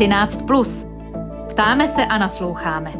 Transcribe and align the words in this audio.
13. 0.00 0.42
Plus. 0.46 0.86
Ptáme 1.50 1.88
se 1.88 2.06
a 2.06 2.18
nasloucháme. 2.18 2.92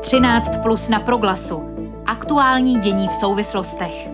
13 0.00 0.50
plus 0.62 0.88
na 0.88 1.00
proglasu. 1.00 1.62
Aktuální 2.06 2.78
dění 2.78 3.08
v 3.08 3.12
souvislostech. 3.12 4.08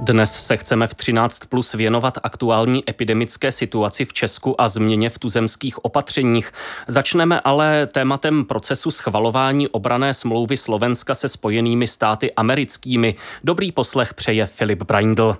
Dnes 0.00 0.46
se 0.46 0.56
chceme 0.56 0.86
v 0.86 0.94
13 0.94 1.38
plus 1.38 1.74
věnovat 1.74 2.18
aktuální 2.22 2.90
epidemické 2.90 3.52
situaci 3.52 4.04
v 4.04 4.12
Česku 4.12 4.60
a 4.60 4.68
změně 4.68 5.10
v 5.10 5.18
tuzemských 5.18 5.84
opatřeních. 5.84 6.52
Začneme 6.88 7.40
ale 7.40 7.86
tématem 7.86 8.44
procesu 8.44 8.90
schvalování 8.90 9.68
obrané 9.68 10.14
smlouvy 10.14 10.56
Slovenska 10.56 11.14
se 11.14 11.28
spojenými 11.28 11.86
státy 11.86 12.32
americkými. 12.32 13.14
Dobrý 13.44 13.72
poslech 13.72 14.14
přeje 14.14 14.46
Filip 14.46 14.82
Braindl. 14.82 15.36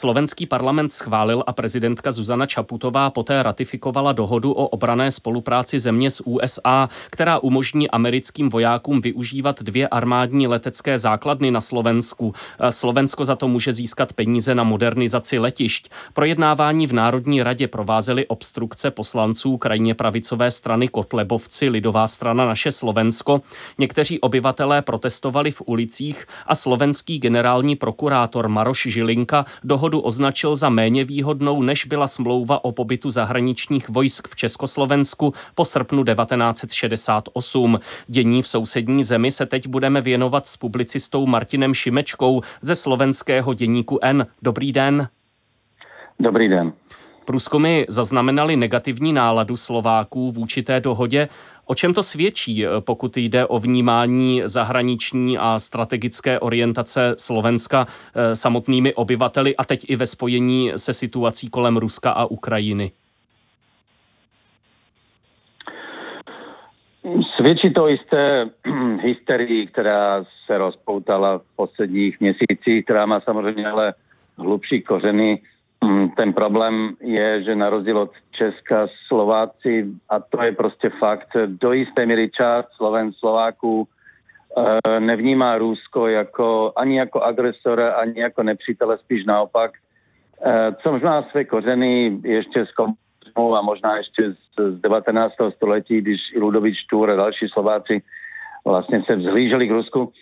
Slovenský 0.00 0.46
parlament 0.46 0.92
schválil 0.92 1.44
a 1.46 1.52
prezidentka 1.52 2.12
Zuzana 2.12 2.46
Čaputová 2.46 3.10
poté 3.10 3.42
ratifikovala 3.42 4.12
dohodu 4.12 4.52
o 4.52 4.68
obrané 4.68 5.10
spolupráci 5.10 5.78
země 5.78 6.10
s 6.10 6.26
USA, 6.26 6.88
která 7.10 7.38
umožní 7.38 7.90
americkým 7.90 8.48
vojákům 8.48 9.00
využívat 9.00 9.62
dvě 9.62 9.88
armádní 9.88 10.46
letecké 10.46 10.98
základny 10.98 11.50
na 11.50 11.60
Slovensku. 11.60 12.34
Slovensko 12.70 13.24
za 13.24 13.36
to 13.36 13.48
může 13.48 13.72
získat 13.72 14.12
peníze 14.12 14.54
na 14.54 14.64
modernizaci 14.64 15.38
letišť. 15.38 15.88
Projednávání 16.12 16.86
v 16.86 16.92
Národní 16.92 17.42
radě 17.42 17.68
provázely 17.68 18.26
obstrukce 18.26 18.90
poslanců 18.90 19.56
krajně 19.56 19.94
pravicové 19.94 20.50
strany 20.50 20.88
Kotlebovci, 20.88 21.68
Lidová 21.68 22.06
strana 22.06 22.46
Naše 22.46 22.72
Slovensko. 22.72 23.42
Někteří 23.78 24.20
obyvatelé 24.20 24.82
protestovali 24.82 25.50
v 25.50 25.62
ulicích 25.66 26.26
a 26.46 26.54
slovenský 26.54 27.18
generální 27.18 27.76
prokurátor 27.76 28.48
Maroš 28.48 28.86
Žilinka 28.90 29.44
dohodu 29.64 29.89
dohodu 29.90 30.06
označil 30.06 30.56
za 30.56 30.68
méně 30.68 31.04
výhodnou, 31.04 31.62
než 31.62 31.84
byla 31.84 32.06
smlouva 32.06 32.64
o 32.64 32.72
pobytu 32.72 33.10
zahraničních 33.10 33.88
vojsk 33.88 34.28
v 34.28 34.36
Československu 34.36 35.34
po 35.54 35.64
srpnu 35.64 36.04
1968. 36.04 37.78
Dění 38.06 38.42
v 38.42 38.48
sousední 38.48 39.04
zemi 39.04 39.30
se 39.30 39.46
teď 39.46 39.66
budeme 39.66 40.00
věnovat 40.00 40.46
s 40.46 40.56
publicistou 40.56 41.26
Martinem 41.26 41.74
Šimečkou 41.74 42.40
ze 42.62 42.74
slovenského 42.74 43.54
děníku 43.54 43.98
N. 44.02 44.26
Dobrý 44.42 44.72
den. 44.72 45.08
Dobrý 46.20 46.48
den. 46.48 46.72
Průzkumy 47.24 47.84
zaznamenaly 47.88 48.56
negativní 48.56 49.12
náladu 49.12 49.56
Slováků 49.56 50.32
vůči 50.32 50.62
té 50.62 50.80
dohodě. 50.80 51.28
O 51.70 51.74
čem 51.74 51.94
to 51.94 52.02
svědčí, 52.02 52.66
eh, 52.66 52.68
pokud 52.80 53.16
jde 53.16 53.46
o 53.46 53.58
vnímání 53.58 54.42
zahraniční 54.44 55.38
a 55.38 55.58
strategické 55.58 56.40
orientace 56.40 57.14
Slovenska 57.18 57.86
eh, 57.86 58.36
samotnými 58.36 58.94
obyvateli 58.94 59.56
a 59.56 59.64
teď 59.64 59.84
i 59.88 59.96
ve 59.96 60.06
spojení 60.06 60.72
se 60.76 60.92
situací 60.92 61.50
kolem 61.50 61.76
Ruska 61.76 62.10
a 62.10 62.24
Ukrajiny? 62.24 62.90
Svědčí 67.36 67.72
to 67.72 67.88
jisté 67.88 68.50
hysterii, 69.02 69.66
která 69.66 70.24
se 70.46 70.58
rozpoutala 70.58 71.38
v 71.38 71.56
posledních 71.56 72.20
měsících, 72.20 72.84
která 72.84 73.06
má 73.06 73.20
samozřejmě 73.20 73.66
ale 73.66 73.94
hlubší 74.38 74.82
kořeny 74.82 75.42
ten 76.16 76.32
problém 76.32 76.96
je, 77.00 77.42
že 77.42 77.54
na 77.56 77.70
rozdíl 77.70 77.98
od 77.98 78.10
Česka 78.30 78.86
Slováci, 79.06 79.86
a 80.08 80.20
to 80.20 80.42
je 80.42 80.52
prostě 80.52 80.90
fakt, 80.98 81.36
do 81.46 81.72
jisté 81.72 82.06
míry 82.06 82.30
část 82.30 82.66
Sloven 82.76 83.12
Slováků 83.12 83.88
eh, 84.58 85.00
nevnímá 85.00 85.58
Rusko 85.58 86.06
jako, 86.06 86.72
ani 86.76 86.98
jako 86.98 87.22
agresora, 87.22 87.92
ani 87.92 88.20
jako 88.20 88.42
nepřítele, 88.42 88.98
spíš 88.98 89.24
naopak. 89.24 89.70
Eh, 90.44 90.72
co 90.82 90.92
možná 90.92 91.22
své 91.22 91.44
kořeny 91.44 92.20
ještě 92.24 92.66
z 92.66 92.72
komunismu 92.72 93.56
a 93.56 93.62
možná 93.62 93.96
ještě 93.96 94.32
z 94.32 94.80
19. 94.80 95.34
století, 95.56 96.00
když 96.00 96.20
i 96.34 96.38
Ludovič 96.38 96.76
Tůr 96.90 97.10
a 97.10 97.16
další 97.16 97.48
Slováci 97.48 98.02
vlastně 98.64 99.02
se 99.06 99.16
vzhlíželi 99.16 99.68
k 99.68 99.70
Rusku. 99.70 100.12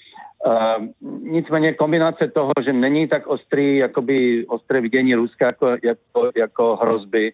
Nicméně 1.22 1.74
kombinace 1.74 2.28
toho, 2.28 2.52
že 2.64 2.72
není 2.72 3.08
tak 3.08 3.26
ostrý, 3.26 3.76
jakoby 3.76 4.46
ostré 4.46 4.80
vidění 4.80 5.14
Ruska 5.14 5.46
jako, 5.46 5.66
jako, 5.82 6.30
jako 6.36 6.76
hrozby 6.76 7.32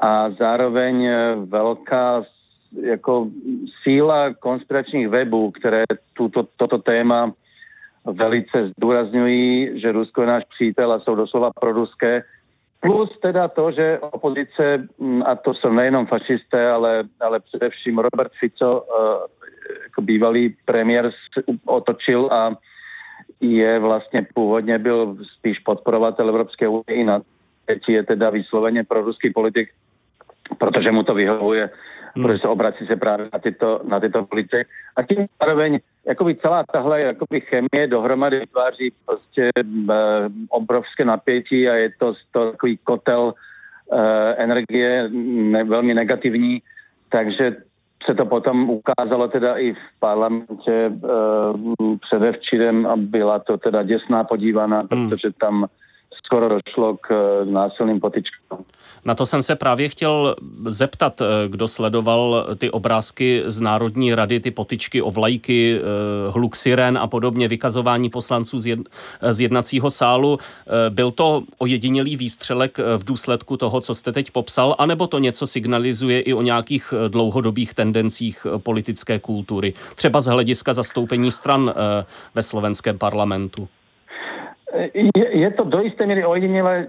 a 0.00 0.30
zároveň 0.30 1.04
eh, 1.04 1.36
velká 1.44 2.24
jako 2.82 3.28
síla 3.82 4.34
konspiračních 4.34 5.08
webů, 5.08 5.50
které 5.50 5.84
tuto, 6.12 6.48
toto 6.56 6.78
téma 6.78 7.32
velice 8.04 8.68
zdůrazňují, 8.68 9.80
že 9.80 9.92
Rusko 9.92 10.20
je 10.20 10.26
náš 10.26 10.44
přítel 10.54 10.92
a 10.92 11.00
jsou 11.00 11.14
doslova 11.14 11.50
proruské. 11.60 12.22
Plus 12.80 13.18
teda 13.22 13.48
to, 13.48 13.70
že 13.70 13.98
opozice, 13.98 14.88
hm, 15.00 15.22
a 15.26 15.34
to 15.36 15.54
jsou 15.54 15.72
nejenom 15.72 16.06
fašisté, 16.06 16.70
ale, 16.70 17.04
ale 17.20 17.40
především 17.40 17.98
Robert 17.98 18.32
Fico, 18.40 18.80
uh, 18.80 19.43
jako 19.82 20.02
bývalý 20.02 20.56
premiér 20.64 21.10
otočil 21.64 22.28
a 22.32 22.56
je 23.40 23.78
vlastně 23.78 24.26
původně 24.34 24.78
byl 24.78 25.16
spíš 25.38 25.58
podporovatel 25.58 26.28
Evropské 26.28 26.68
unie 26.68 27.04
na 27.04 27.20
teď 27.66 27.88
je 27.88 28.02
teda 28.02 28.30
vysloveně 28.30 28.84
pro 28.84 29.02
ruský 29.02 29.32
politik, 29.32 29.70
protože 30.58 30.90
mu 30.90 31.02
to 31.02 31.14
vyhovuje, 31.14 31.70
hmm. 32.14 32.24
protože 32.24 32.38
se 32.38 32.48
obrací 32.48 32.86
se 32.86 32.96
právě 32.96 33.28
na 33.32 33.38
tyto, 33.38 33.80
na 33.88 34.00
tyto 34.00 34.24
politiky. 34.24 34.66
A 34.96 35.02
tím 35.02 35.26
zároveň 35.40 35.78
jakoby 36.06 36.36
celá 36.36 36.64
tahle 36.72 37.00
jakoby 37.00 37.40
chemie 37.40 37.86
dohromady 37.86 38.38
vytváří 38.38 38.92
prostě 39.06 39.50
e, 39.56 39.62
obrovské 40.48 41.04
napětí 41.04 41.68
a 41.68 41.74
je 41.74 41.90
to, 41.98 42.14
to 42.32 42.50
takový 42.50 42.78
kotel 42.84 43.34
e, 43.92 43.98
energie 44.34 45.08
ne, 45.12 45.64
velmi 45.64 45.94
negativní, 45.94 46.62
takže 47.08 47.56
se 48.06 48.14
to 48.14 48.26
potom 48.26 48.70
ukázalo 48.70 49.28
teda 49.28 49.56
i 49.56 49.72
v 49.72 49.98
parlamentě 50.00 50.92
uh, 50.92 51.96
předevčírem 52.00 52.86
a 52.86 52.96
byla 52.96 53.38
to 53.38 53.58
teda 53.58 53.82
děsná 53.82 54.24
podívaná, 54.24 54.82
hmm. 54.92 55.10
protože 55.10 55.28
tam 55.40 55.66
skoro 56.34 56.48
došlo 56.48 56.96
k 56.96 57.10
eh, 57.10 57.44
násilným 57.44 58.00
potičkám. 58.00 58.58
Na 59.04 59.14
to 59.14 59.26
jsem 59.26 59.42
se 59.42 59.56
právě 59.56 59.88
chtěl 59.88 60.36
zeptat, 60.66 61.20
eh, 61.20 61.24
kdo 61.48 61.68
sledoval 61.68 62.46
ty 62.58 62.70
obrázky 62.70 63.42
z 63.46 63.60
Národní 63.60 64.14
rady, 64.14 64.40
ty 64.40 64.50
potičky 64.50 65.02
o 65.02 65.10
vlajky, 65.10 65.78
eh, 65.78 66.30
hluk 66.30 66.56
siren 66.56 66.98
a 66.98 67.06
podobně, 67.06 67.48
vykazování 67.48 68.10
poslanců 68.10 68.58
z, 68.58 68.66
jed, 68.66 68.78
z 69.30 69.40
jednacího 69.40 69.90
sálu. 69.90 70.38
Byl 70.88 71.10
to 71.10 71.42
ojedinělý 71.58 72.16
výstřelek 72.16 72.78
v 72.78 73.04
důsledku 73.04 73.56
toho, 73.56 73.80
co 73.80 73.94
jste 73.94 74.12
teď 74.12 74.30
popsal, 74.30 74.74
anebo 74.78 75.06
to 75.06 75.18
něco 75.18 75.46
signalizuje 75.46 76.20
i 76.20 76.34
o 76.34 76.42
nějakých 76.42 76.94
dlouhodobých 77.08 77.74
tendencích 77.74 78.46
politické 78.58 79.18
kultury, 79.18 79.74
třeba 79.94 80.20
z 80.20 80.26
hlediska 80.26 80.72
zastoupení 80.72 81.30
stran 81.30 81.74
ve 82.34 82.42
slovenském 82.42 82.98
parlamentu? 82.98 83.68
Je, 84.94 85.38
je 85.38 85.50
to 85.50 85.64
do 85.64 85.80
jisté 85.80 86.06
míry 86.06 86.24
ojedinělé. 86.24 86.86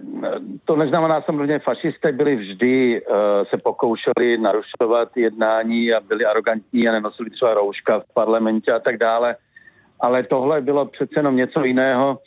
To 0.66 0.76
neznamená 0.76 1.22
samozřejmě, 1.22 1.60
fašisté 1.60 2.12
byli 2.12 2.36
vždy, 2.36 3.02
uh, 3.02 3.16
se 3.50 3.58
pokoušeli 3.58 4.38
narušovat 4.38 5.18
jednání 5.18 5.94
a 5.94 6.00
byli 6.00 6.26
arrogantní 6.26 6.88
a 6.88 6.92
nenosili 6.92 7.30
třeba 7.30 7.54
rouška 7.54 8.00
v 8.00 8.14
parlamentě 8.14 8.72
a 8.72 8.80
tak 8.80 8.98
dále. 8.98 9.36
Ale 10.00 10.24
tohle 10.24 10.62
bylo 10.62 10.86
přece 10.86 11.20
jenom 11.20 11.36
něco 11.36 11.64
jiného. 11.64 12.20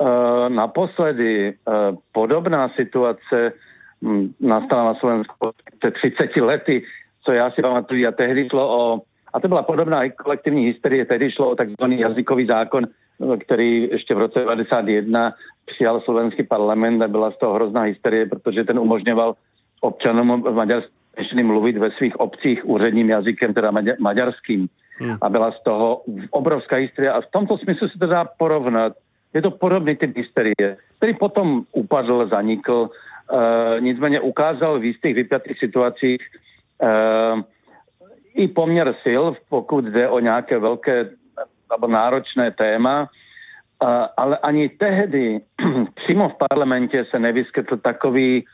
Uh, 0.00 0.08
naposledy 0.48 1.54
uh, 1.54 1.74
podobná 2.12 2.68
situace 2.68 3.52
um, 4.00 4.34
nastala 4.40 4.84
na 4.84 4.94
Slovensku 4.94 5.50
před 5.78 5.94
30 5.94 6.36
lety, 6.36 6.84
co 7.24 7.32
já 7.32 7.50
si 7.50 7.62
pamatuju. 7.62 8.08
A 8.08 8.12
tehdy 8.12 8.48
šlo 8.48 8.78
o, 8.78 9.00
a 9.32 9.40
to 9.40 9.48
byla 9.48 9.62
podobná 9.62 10.10
kolektivní 10.10 10.66
hysterie, 10.66 11.04
tehdy 11.04 11.30
šlo 11.30 11.50
o 11.50 11.56
takzvaný 11.56 12.00
jazykový 12.00 12.46
zákon, 12.46 12.86
který 13.40 13.88
ještě 13.90 14.14
v 14.14 14.18
roce 14.18 14.40
1991 14.40 15.32
přijal 15.66 16.00
slovenský 16.00 16.42
parlament 16.42 17.02
a 17.02 17.08
byla 17.08 17.30
z 17.30 17.38
toho 17.38 17.54
hrozná 17.54 17.82
hysterie, 17.82 18.26
protože 18.26 18.64
ten 18.64 18.78
umožňoval 18.78 19.34
občanům 19.80 20.42
v 20.42 20.54
Maďarské 20.54 21.42
mluvit 21.42 21.76
ve 21.76 21.90
svých 21.90 22.20
obcích 22.20 22.68
úředním 22.68 23.10
jazykem, 23.10 23.54
teda 23.54 23.72
maďarským. 23.98 24.68
Hmm. 24.98 25.16
A 25.20 25.28
byla 25.28 25.52
z 25.52 25.62
toho 25.62 26.02
obrovská 26.30 26.76
hysterie. 26.76 27.12
A 27.12 27.20
v 27.20 27.30
tomto 27.30 27.58
smyslu 27.58 27.88
se 27.88 27.98
to 27.98 28.06
dá 28.06 28.24
porovnat. 28.38 28.92
Je 29.34 29.42
to 29.42 29.50
podobný 29.50 29.96
typ 29.96 30.16
hysterie, 30.16 30.76
který 30.96 31.14
potom 31.14 31.62
upadl, 31.72 32.28
zanikl, 32.28 32.88
uh, 32.88 33.80
nicméně 33.80 34.20
ukázal 34.20 34.78
v 34.78 34.84
jistých 34.84 35.14
vypjatých 35.14 35.58
situacích 35.58 36.20
uh, 36.82 37.40
i 38.34 38.48
poměr 38.48 38.94
sil, 39.04 39.22
pokud 39.48 39.84
jde 39.84 40.08
o 40.08 40.18
nějaké 40.18 40.58
velké 40.58 41.10
alebo 41.70 41.86
náročné 41.86 42.50
téma, 42.50 43.08
ale 44.16 44.38
ani 44.38 44.68
tehdy 44.68 45.40
přímo 45.94 46.28
v 46.28 46.38
parlamentě 46.48 47.06
se 47.10 47.18
nevyskytl 47.18 47.76
takový, 47.76 48.44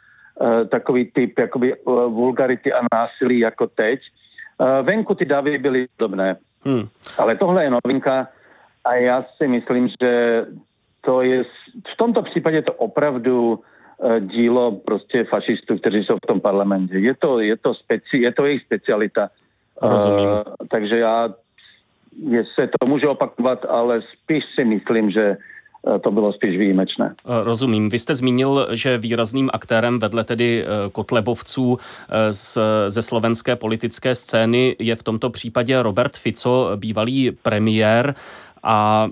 e, 0.40 0.64
takový 0.64 1.10
typ 1.12 1.38
jakoby 1.38 1.74
e, 1.74 1.76
vulgarity 1.86 2.72
a 2.72 2.82
násilí 2.94 3.38
jako 3.38 3.66
teď. 3.66 4.00
E, 4.00 4.82
venku 4.82 5.14
ty 5.14 5.24
davy 5.24 5.58
byly 5.58 5.86
podobné. 5.96 6.36
Hmm. 6.64 6.88
Ale 7.18 7.36
tohle 7.36 7.64
je 7.64 7.70
novinka 7.70 8.28
a 8.84 8.94
já 8.94 9.24
si 9.36 9.48
myslím, 9.48 9.88
že 9.88 10.42
to 11.00 11.22
je, 11.22 11.44
v 11.94 11.96
tomto 11.96 12.22
případě 12.22 12.62
to 12.62 12.72
opravdu 12.72 13.60
dílo 14.20 14.72
prostě 14.72 15.24
fašistů, 15.24 15.78
kteří 15.78 16.04
jsou 16.04 16.16
v 16.16 16.26
tom 16.26 16.40
parlamentě. 16.40 16.98
Je 16.98 17.14
to, 17.14 17.40
je 17.40 17.56
to, 17.56 17.74
speci, 17.74 18.18
je 18.18 18.32
to 18.32 18.46
jejich 18.46 18.62
specialita. 18.62 19.30
Rozumím. 19.82 20.28
Uh, 20.28 20.42
takže 20.70 20.98
já 20.98 21.28
je, 22.28 22.44
se 22.54 22.68
to 22.80 22.86
může 22.86 23.08
opakovat, 23.08 23.64
ale 23.68 24.02
spíš 24.02 24.44
si 24.54 24.64
myslím, 24.64 25.10
že 25.10 25.36
Eh, 25.86 25.98
to 25.98 26.10
bylo 26.10 26.32
spíš 26.32 26.58
výjimečné. 26.58 27.14
Eh, 27.24 27.44
rozumím. 27.44 27.88
Vy 27.88 27.98
jste 27.98 28.14
zmínil, 28.14 28.68
že 28.70 28.98
výrazným 28.98 29.50
aktérem 29.52 29.98
vedle 29.98 30.24
tedy 30.24 30.64
eh, 30.64 30.90
Kotlebovců 30.92 31.78
z, 32.30 32.58
ze 32.86 33.02
slovenské 33.02 33.56
politické 33.56 34.14
scény 34.14 34.76
je 34.78 34.96
v 34.96 35.02
tomto 35.02 35.30
případě 35.30 35.82
Robert 35.82 36.16
Fico, 36.16 36.70
bývalý 36.76 37.30
premiér. 37.30 38.14
A 38.64 39.08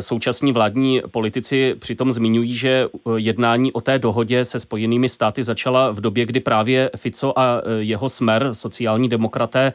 současní 0.00 0.52
vládní 0.52 1.02
politici 1.10 1.74
přitom 1.78 2.12
zmiňují, 2.12 2.54
že 2.54 2.86
jednání 3.16 3.72
o 3.72 3.80
té 3.80 3.98
dohodě 3.98 4.44
se 4.44 4.58
spojenými 4.58 5.08
státy 5.08 5.42
začala 5.42 5.90
v 5.90 6.00
době, 6.00 6.26
kdy 6.26 6.40
právě 6.40 6.90
Fico 6.96 7.38
a 7.38 7.62
jeho 7.78 8.08
smer, 8.08 8.48
sociální 8.52 9.08
demokraté, 9.08 9.72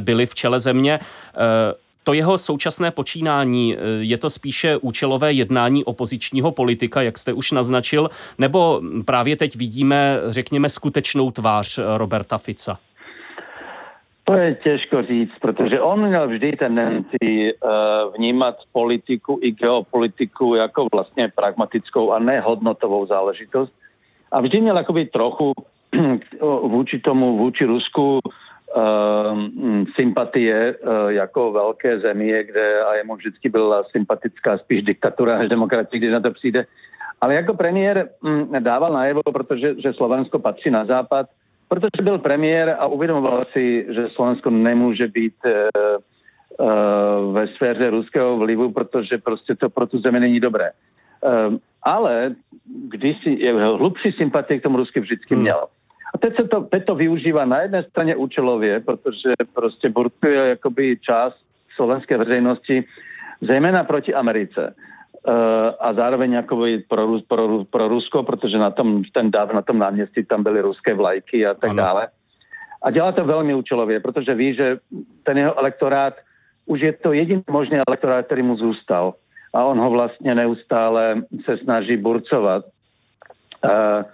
byli 0.00 0.26
v 0.26 0.34
čele 0.34 0.60
země 0.60 1.00
to 2.10 2.14
jeho 2.14 2.38
současné 2.38 2.90
počínání, 2.90 3.76
eh, 3.76 3.78
je 4.00 4.18
to 4.18 4.30
spíše 4.30 4.76
účelové 4.76 5.32
jednání 5.32 5.84
opozičního 5.84 6.50
politika, 6.50 7.02
jak 7.02 7.18
jste 7.18 7.32
už 7.32 7.52
naznačil, 7.52 8.08
nebo 8.38 8.82
právě 9.06 9.36
teď 9.36 9.56
vidíme, 9.56 10.18
řekněme, 10.26 10.68
skutečnou 10.68 11.30
tvář 11.30 11.78
eh, 11.78 11.82
Roberta 11.98 12.38
Fica? 12.38 12.78
To 14.24 14.34
je 14.34 14.54
těžko 14.54 15.02
říct, 15.02 15.32
protože 15.40 15.80
on 15.80 16.08
měl 16.08 16.28
vždy 16.28 16.52
tendenci 16.52 17.22
uh, 17.22 18.14
vnímat 18.16 18.56
politiku 18.72 19.38
i 19.42 19.50
geopolitiku 19.50 20.54
jako 20.54 20.86
vlastně 20.94 21.32
pragmatickou 21.34 22.12
a 22.12 22.18
nehodnotovou 22.18 23.06
záležitost. 23.06 23.72
A 24.32 24.40
vždy 24.40 24.60
měl 24.60 24.76
jakoby 24.76 25.06
trochu 25.06 25.52
vůči 26.62 26.98
tomu, 26.98 27.38
vůči 27.38 27.64
Rusku 27.64 28.20
sympatie 29.94 30.74
uh, 30.74 31.08
jako 31.08 31.52
velké 31.52 31.98
země, 32.00 32.44
kde 32.44 32.80
a 32.84 32.94
jemu 32.94 33.16
vždycky 33.16 33.48
byla 33.48 33.84
sympatická 33.84 34.58
spíš 34.58 34.82
diktatura 34.82 35.38
než 35.38 35.48
demokracie, 35.48 35.98
když 35.98 36.12
na 36.12 36.20
to 36.20 36.30
přijde. 36.30 36.66
Ale 37.20 37.34
jako 37.34 37.54
premiér 37.54 38.08
um, 38.22 38.52
dával 38.58 38.92
najevo, 38.92 39.22
protože 39.32 39.74
že 39.80 39.92
Slovensko 39.92 40.38
patří 40.38 40.70
na 40.70 40.84
západ, 40.84 41.26
protože 41.68 42.02
byl 42.02 42.18
premiér 42.18 42.76
a 42.78 42.86
uvědomoval 42.86 43.44
si, 43.52 43.86
že 43.90 44.08
Slovensko 44.08 44.50
nemůže 44.50 45.08
být 45.08 45.34
uh, 45.44 45.52
uh, 46.66 47.34
ve 47.34 47.46
sféře 47.48 47.90
ruského 47.90 48.36
vlivu, 48.36 48.72
protože 48.72 49.18
prostě 49.18 49.54
to 49.54 49.70
pro 49.70 49.86
tu 49.86 49.98
zemi 49.98 50.20
není 50.20 50.40
dobré. 50.40 50.70
Uh, 51.22 51.56
ale 51.82 52.34
když 52.88 53.22
si, 53.22 53.52
hlubší 53.52 54.12
sympatie 54.12 54.60
k 54.60 54.62
tomu 54.62 54.76
Rusky 54.76 55.00
vždycky 55.00 55.34
hmm. 55.34 55.42
měl. 55.42 55.58
Hmm. 55.58 55.79
A 56.14 56.18
teď 56.18 56.36
se 56.36 56.48
to, 56.48 56.60
teď 56.60 56.84
to 56.84 56.94
využívá 56.94 57.44
na 57.44 57.60
jedné 57.60 57.82
straně 57.82 58.16
účelově, 58.16 58.80
protože 58.80 59.34
prostě 59.54 59.88
burkuje 59.88 60.48
jakoby 60.48 60.98
část 61.00 61.36
slovenské 61.74 62.16
veřejnosti, 62.16 62.84
zejména 63.40 63.84
proti 63.84 64.14
Americe. 64.14 64.74
Uh, 65.28 65.34
a 65.80 65.92
zároveň 65.92 66.32
jako 66.32 66.64
pro, 66.88 67.18
pro, 67.28 67.64
pro 67.64 67.88
Rusko, 67.88 68.22
protože 68.22 68.58
na 68.58 68.70
tom, 68.70 69.02
ten 69.12 69.30
dáv 69.30 69.52
na 69.52 69.62
tom 69.62 69.78
náměstí 69.78 70.24
tam 70.24 70.42
byly 70.42 70.60
ruské 70.60 70.94
vlajky 70.94 71.46
a 71.46 71.54
tak 71.54 71.70
ano. 71.70 71.82
dále. 71.82 72.08
A 72.82 72.90
dělá 72.90 73.12
to 73.12 73.24
velmi 73.24 73.54
účelově, 73.54 74.00
protože 74.00 74.34
ví, 74.34 74.54
že 74.54 74.78
ten 75.22 75.38
jeho 75.38 75.58
elektorát 75.58 76.14
už 76.66 76.80
je 76.80 76.92
to 76.92 77.12
jediný 77.12 77.42
možný 77.50 77.78
elektorát, 77.88 78.26
který 78.26 78.42
mu 78.42 78.56
zůstal. 78.56 79.14
A 79.54 79.64
on 79.64 79.78
ho 79.78 79.90
vlastně 79.90 80.34
neustále 80.34 81.22
se 81.44 81.58
snaží 81.58 81.96
burcovat. 81.96 82.64
Uh, 83.64 84.04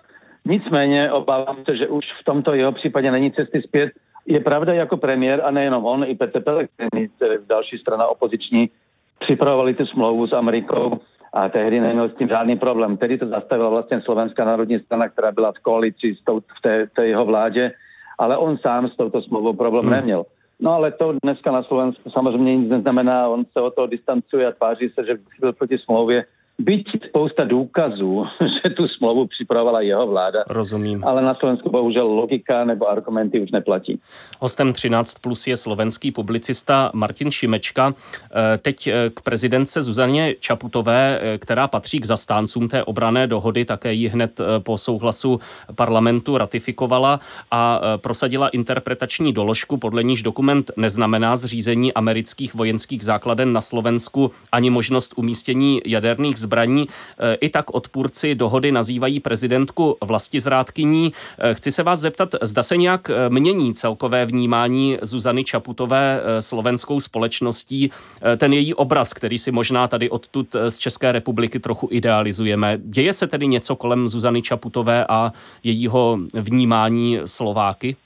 Nicméně 0.48 1.12
obávám 1.12 1.56
se, 1.64 1.76
že 1.76 1.88
už 1.88 2.04
v 2.20 2.24
tomto 2.24 2.54
jeho 2.54 2.72
případě 2.72 3.10
není 3.10 3.32
cesty 3.32 3.62
zpět. 3.62 3.90
Je 4.26 4.40
pravda 4.40 4.72
jako 4.72 4.96
premiér, 4.96 5.40
a 5.44 5.50
nejenom 5.50 5.84
on, 5.84 6.04
i 6.04 6.14
Petr 6.14 6.42
Pellegrini, 6.42 7.08
další 7.48 7.78
strana 7.78 8.06
opoziční, 8.06 8.70
připravovali 9.18 9.74
tu 9.74 9.86
smlouvu 9.86 10.26
s 10.26 10.32
Amerikou 10.32 11.00
a 11.32 11.48
tehdy 11.48 11.80
neměl 11.80 12.08
s 12.08 12.14
tím 12.14 12.28
žádný 12.28 12.56
problém. 12.56 12.96
Tedy 12.96 13.18
to 13.18 13.26
zastavila 13.26 13.68
vlastně 13.70 14.00
Slovenská 14.00 14.44
národní 14.44 14.78
strana, 14.78 15.08
která 15.08 15.32
byla 15.32 15.52
v 15.52 15.62
koalici 15.62 16.14
s 16.14 16.24
tou, 16.24 16.40
v 16.40 16.62
té, 16.62 16.86
té 16.86 17.06
jeho 17.06 17.24
vládě, 17.24 17.72
ale 18.18 18.36
on 18.36 18.58
sám 18.58 18.88
s 18.88 18.96
touto 18.96 19.22
smlouvou 19.22 19.52
problém 19.52 19.84
hmm. 19.84 19.94
neměl. 19.94 20.24
No 20.60 20.72
ale 20.72 20.92
to 20.92 21.14
dneska 21.24 21.52
na 21.52 21.62
Slovensku 21.62 22.10
samozřejmě 22.10 22.56
nic 22.56 22.70
neznamená, 22.70 23.28
on 23.28 23.44
se 23.44 23.60
o 23.60 23.70
to 23.70 23.86
distancuje 23.86 24.46
a 24.46 24.52
tváří 24.52 24.88
se, 24.88 25.04
že 25.04 25.18
byl 25.40 25.52
proti 25.52 25.78
smlouvě, 25.78 26.24
byť 26.58 26.86
spousta 27.08 27.44
důkazů, 27.44 28.24
že 28.62 28.70
tu 28.70 28.88
smlouvu 28.88 29.26
připravovala 29.26 29.80
jeho 29.80 30.06
vláda. 30.06 30.44
Rozumím. 30.48 31.04
Ale 31.04 31.22
na 31.22 31.34
Slovensku 31.34 31.70
bohužel 31.70 32.06
logika 32.06 32.64
nebo 32.64 32.88
argumenty 32.88 33.40
už 33.40 33.50
neplatí. 33.50 34.00
Hostem 34.40 34.72
13 34.72 35.14
plus 35.14 35.46
je 35.46 35.56
slovenský 35.56 36.12
publicista 36.12 36.90
Martin 36.94 37.30
Šimečka. 37.30 37.94
Eh, 37.94 38.58
teď 38.58 38.86
eh, 38.86 39.10
k 39.14 39.20
prezidentce 39.20 39.82
Zuzaně 39.82 40.34
Čaputové, 40.40 41.18
eh, 41.20 41.38
která 41.38 41.68
patří 41.68 42.00
k 42.00 42.04
zastáncům 42.04 42.68
té 42.68 42.84
obrané 42.84 43.26
dohody, 43.26 43.64
také 43.64 43.92
ji 43.92 44.08
hned 44.08 44.40
po 44.58 44.78
souhlasu 44.78 45.40
parlamentu 45.74 46.38
ratifikovala 46.38 47.20
a 47.50 47.80
prosadila 47.96 48.48
interpretační 48.48 49.32
doložku, 49.32 49.76
podle 49.76 50.02
níž 50.02 50.22
dokument 50.22 50.70
neznamená 50.76 51.36
zřízení 51.36 51.94
amerických 51.94 52.54
vojenských 52.54 53.04
základen 53.04 53.52
na 53.52 53.60
Slovensku 53.60 54.30
ani 54.52 54.70
možnost 54.70 55.12
umístění 55.16 55.80
jaderných 55.86 56.38
zbraní. 56.46 56.86
E, 56.86 57.34
I 57.34 57.48
tak 57.48 57.74
odpůrci 57.74 58.34
dohody 58.34 58.72
nazývají 58.72 59.20
prezidentku 59.20 59.96
vlastizrádkyní. 60.00 61.12
E, 61.38 61.54
chci 61.54 61.70
se 61.72 61.82
vás 61.82 62.00
zeptat, 62.00 62.34
zda 62.42 62.62
se 62.62 62.76
nějak 62.76 63.10
e, 63.10 63.28
mění 63.28 63.74
celkové 63.74 64.26
vnímání 64.26 64.98
Zuzany 65.02 65.44
Čaputové 65.44 66.20
slovenskou 66.40 67.00
společností, 67.00 67.90
ten 68.36 68.52
její 68.52 68.74
obraz, 68.74 69.12
který 69.12 69.38
si 69.38 69.52
možná 69.52 69.88
tady 69.88 70.10
odtud 70.10 70.56
z 70.68 70.76
České 70.76 71.12
republiky 71.12 71.58
trochu 71.58 71.88
idealizujeme. 71.90 72.78
Děje 72.82 73.12
se 73.12 73.26
tedy 73.26 73.46
něco 73.46 73.76
kolem 73.76 74.08
Zuzany 74.08 74.42
Čaputové 74.42 75.06
a 75.08 75.32
jejího 75.64 76.18
vnímání 76.34 77.18
Slováky? 77.24 77.96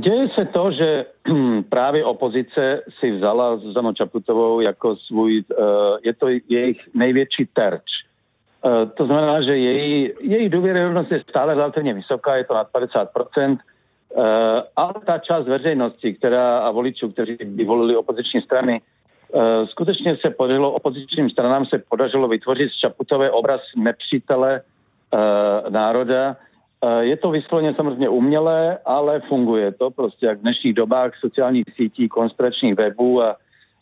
Děje 0.00 0.28
se 0.28 0.44
to, 0.44 0.70
že 0.72 1.04
právě 1.68 2.04
opozice 2.04 2.82
si 2.98 3.10
vzala 3.10 3.56
Zuzanu 3.56 3.92
Čaputovou 3.92 4.60
jako 4.60 4.96
svůj, 4.96 5.44
eh, 5.50 5.54
je 6.02 6.14
to 6.14 6.28
jejich 6.48 6.80
největší 6.94 7.48
terč. 7.52 7.82
Eh, 8.64 8.86
to 8.86 9.06
znamená, 9.06 9.42
že 9.42 9.56
její, 9.56 10.10
její 10.20 10.48
důvěryhodnost 10.48 11.12
je 11.12 11.24
stále 11.28 11.54
relativně 11.54 11.94
vysoká, 11.94 12.36
je 12.36 12.44
to 12.44 12.54
nad 12.54 12.68
50%, 12.72 13.58
eh, 13.58 14.22
ale 14.76 14.94
ta 15.06 15.18
část 15.18 15.46
veřejnosti 15.46 16.14
která, 16.14 16.58
a 16.58 16.70
voličů, 16.70 17.12
kteří 17.12 17.36
by 17.44 17.64
volili 17.64 17.96
opoziční 17.96 18.42
strany, 18.42 18.80
skutečně 19.70 20.16
se 20.16 20.30
podařilo, 20.30 20.72
opozičním 20.72 21.30
stranám 21.30 21.66
se 21.66 21.82
podařilo 21.88 22.28
vytvořit 22.28 22.70
z 22.70 22.76
Čaputové 22.76 23.30
obraz 23.30 23.60
nepřítele 23.76 24.60
národa, 25.68 26.36
je 27.00 27.16
to 27.16 27.30
vysloveně 27.30 27.74
samozřejmě 27.74 28.08
umělé, 28.08 28.78
ale 28.84 29.20
funguje 29.20 29.72
to 29.72 29.90
prostě 29.90 30.26
jak 30.26 30.38
v 30.38 30.42
dnešních 30.42 30.74
dobách 30.74 31.12
sociálních 31.20 31.64
sítí, 31.76 32.08
konspiračních 32.08 32.74
webů 32.74 33.22
a 33.22 33.36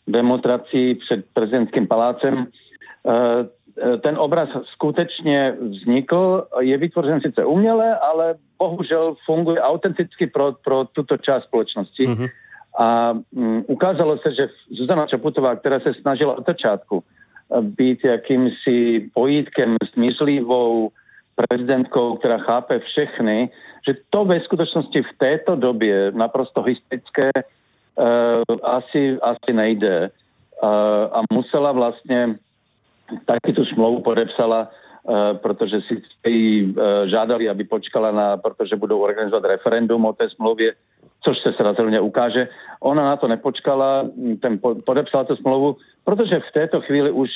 demonstrací 0.07 0.95
před 0.95 1.25
prezidentským 1.33 1.87
palácem. 1.87 2.47
Eh, 3.07 3.97
ten 3.97 4.17
obraz 4.17 4.49
skutečně 4.63 5.55
vznikl, 5.59 6.43
je 6.59 6.77
vytvořen 6.77 7.21
sice 7.21 7.45
uměle, 7.45 7.97
ale 7.97 8.35
bohužel 8.59 9.15
funguje 9.25 9.61
autenticky 9.61 10.27
pro, 10.27 10.53
pro 10.63 10.85
tuto 10.85 11.17
část 11.17 11.43
společnosti. 11.43 12.07
Mm-hmm. 12.07 12.29
A 12.79 13.11
um, 13.31 13.65
ukázalo 13.67 14.17
se, 14.17 14.33
že 14.35 14.47
Zuzana 14.71 15.07
Čaputová, 15.07 15.55
která 15.55 15.79
se 15.79 15.93
snažila 15.93 16.37
od 16.37 16.45
začátku 16.45 17.03
eh, 17.03 17.61
být 17.61 18.03
jakýmsi 18.03 19.09
pojítkem 19.13 19.75
smýšlivou, 19.93 20.89
prezidentkou, 21.47 22.15
která 22.15 22.37
chápe 22.37 22.79
všechny, 22.79 23.49
že 23.87 23.93
to 24.09 24.25
ve 24.25 24.39
skutečnosti 24.39 25.01
v 25.01 25.17
této 25.17 25.55
době 25.55 26.11
naprosto 26.11 26.61
historické 26.61 27.29
uh, 27.35 28.57
asi, 28.63 29.17
asi 29.21 29.53
nejde. 29.53 30.09
Uh, 30.63 30.69
a 31.17 31.21
musela 31.33 31.71
vlastně 31.71 32.35
taky 33.25 33.53
tu 33.53 33.65
smlouvu 33.65 34.01
podepsala, 34.01 34.69
uh, 35.03 35.37
protože 35.37 35.81
si 35.81 36.01
ji 36.29 36.63
uh, 36.65 36.73
žádali, 37.05 37.49
aby 37.49 37.63
počkala 37.63 38.11
na, 38.11 38.37
protože 38.37 38.75
budou 38.75 38.99
organizovat 38.99 39.45
referendum 39.45 40.05
o 40.05 40.13
té 40.13 40.29
smlouvě, 40.29 40.73
což 41.23 41.37
se 41.39 41.53
srazilně 41.53 41.99
ukáže. 41.99 42.47
Ona 42.81 43.03
na 43.03 43.15
to 43.17 43.27
nepočkala, 43.27 44.05
ten 44.41 44.59
podepsala 44.85 45.23
tu 45.23 45.35
smlouvu, 45.35 45.77
protože 46.05 46.39
v 46.39 46.53
této 46.53 46.81
chvíli 46.81 47.11
už 47.11 47.29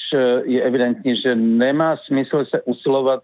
je 0.44 0.62
evidentní, 0.62 1.22
že 1.22 1.36
nemá 1.36 1.98
smysl 1.98 2.46
se 2.46 2.62
usilovat 2.62 3.24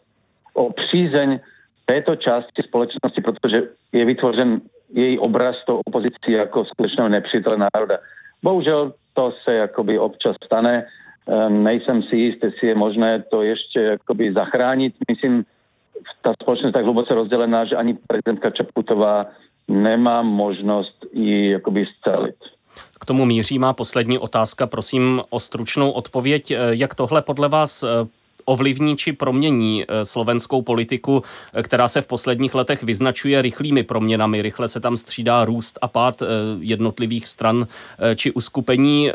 o 0.65 0.73
přízeň 0.73 1.39
této 1.85 2.15
části 2.15 2.63
společnosti, 2.63 3.21
protože 3.21 3.61
je 3.91 4.05
vytvořen 4.05 4.61
její 4.93 5.19
obraz 5.19 5.55
tou 5.65 5.81
opozicí 5.85 6.31
jako 6.31 6.65
skutečného 6.65 7.09
nepřítele 7.09 7.57
národa. 7.57 7.97
Bohužel 8.43 8.93
to 9.13 9.33
se 9.43 9.53
jakoby 9.53 9.99
občas 9.99 10.35
stane 10.45 10.85
nejsem 11.49 12.03
si 12.03 12.15
jist, 12.15 12.43
jestli 12.43 12.67
je 12.67 12.75
možné 12.75 13.23
to 13.31 13.41
ještě 13.41 13.79
jakoby 13.79 14.33
zachránit. 14.33 14.93
Myslím, 15.11 15.45
ta 16.21 16.33
společnost 16.41 16.69
je 16.69 16.73
tak 16.73 16.83
hluboce 16.83 17.13
rozdelená, 17.13 17.65
že 17.65 17.75
ani 17.75 17.97
prezidentka 18.07 18.49
Čaputová 18.49 19.25
nemá 19.67 20.21
možnost 20.21 21.05
ji 21.13 21.51
jakoby 21.51 21.85
zcelit. 21.85 22.35
K 23.01 23.05
tomu 23.05 23.25
míří 23.25 23.59
má 23.59 23.73
poslední 23.73 24.19
otázka. 24.19 24.67
Prosím 24.67 25.21
o 25.29 25.39
stručnou 25.39 25.91
odpověď. 25.91 26.53
Jak 26.71 26.95
tohle 26.95 27.21
podle 27.21 27.49
vás 27.49 27.85
ovlivní 28.45 28.97
či 28.97 29.13
promění 29.13 29.85
eh, 29.87 30.05
slovenskou 30.05 30.61
politiku, 30.61 31.23
eh, 31.53 31.63
která 31.63 31.87
se 31.87 32.01
v 32.01 32.07
posledních 32.07 32.55
letech 32.55 32.83
vyznačuje 32.83 33.41
rychlými 33.41 33.83
proměnami. 33.83 34.41
Rychle 34.41 34.67
se 34.67 34.79
tam 34.79 34.97
střídá 34.97 35.45
růst 35.45 35.79
a 35.81 35.87
pád 35.87 36.21
eh, 36.21 36.25
jednotlivých 36.59 37.27
stran 37.27 37.67
či 38.15 38.31
uskupení. 38.31 39.11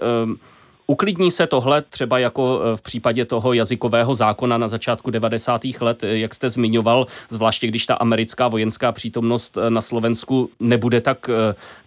Uklidní 0.87 1.31
se 1.31 1.47
tohle 1.47 1.83
třeba 1.83 2.19
jako 2.19 2.61
e, 2.61 2.77
v 2.77 2.83
případě 2.83 3.25
toho 3.25 3.53
jazykového 3.53 4.15
zákona 4.15 4.59
na 4.59 4.69
začátku 4.69 5.11
90. 5.11 5.63
let, 5.81 6.05
e, 6.05 6.19
jak 6.19 6.35
jste 6.35 6.49
zmiňoval, 6.49 7.07
zvláště 7.29 7.67
když 7.67 7.87
ta 7.87 7.95
americká 7.95 8.49
vojenská 8.49 8.93
přítomnost 8.93 9.59
e, 9.59 9.71
na 9.71 9.81
Slovensku 9.81 10.51
nebude 10.61 11.01
tak 11.01 11.31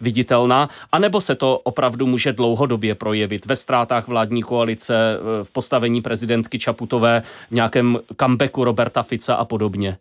viditelná, 0.00 0.68
anebo 0.92 1.20
se 1.20 1.34
to 1.34 1.58
opravdu 1.58 2.06
může 2.06 2.32
dlouhodobě 2.32 2.94
projevit 2.94 3.46
ve 3.46 3.56
ztrátách 3.56 4.08
vládní 4.08 4.42
koalice, 4.42 5.18
v 5.42 5.50
postavení 5.50 6.02
prezidentky 6.02 6.58
Čaputové, 6.58 7.22
v 7.50 7.54
nějakém 7.54 7.98
comebacku 8.20 8.64
Roberta 8.64 9.02
Fica 9.02 9.34
a 9.34 9.44
podobně? 9.44 9.96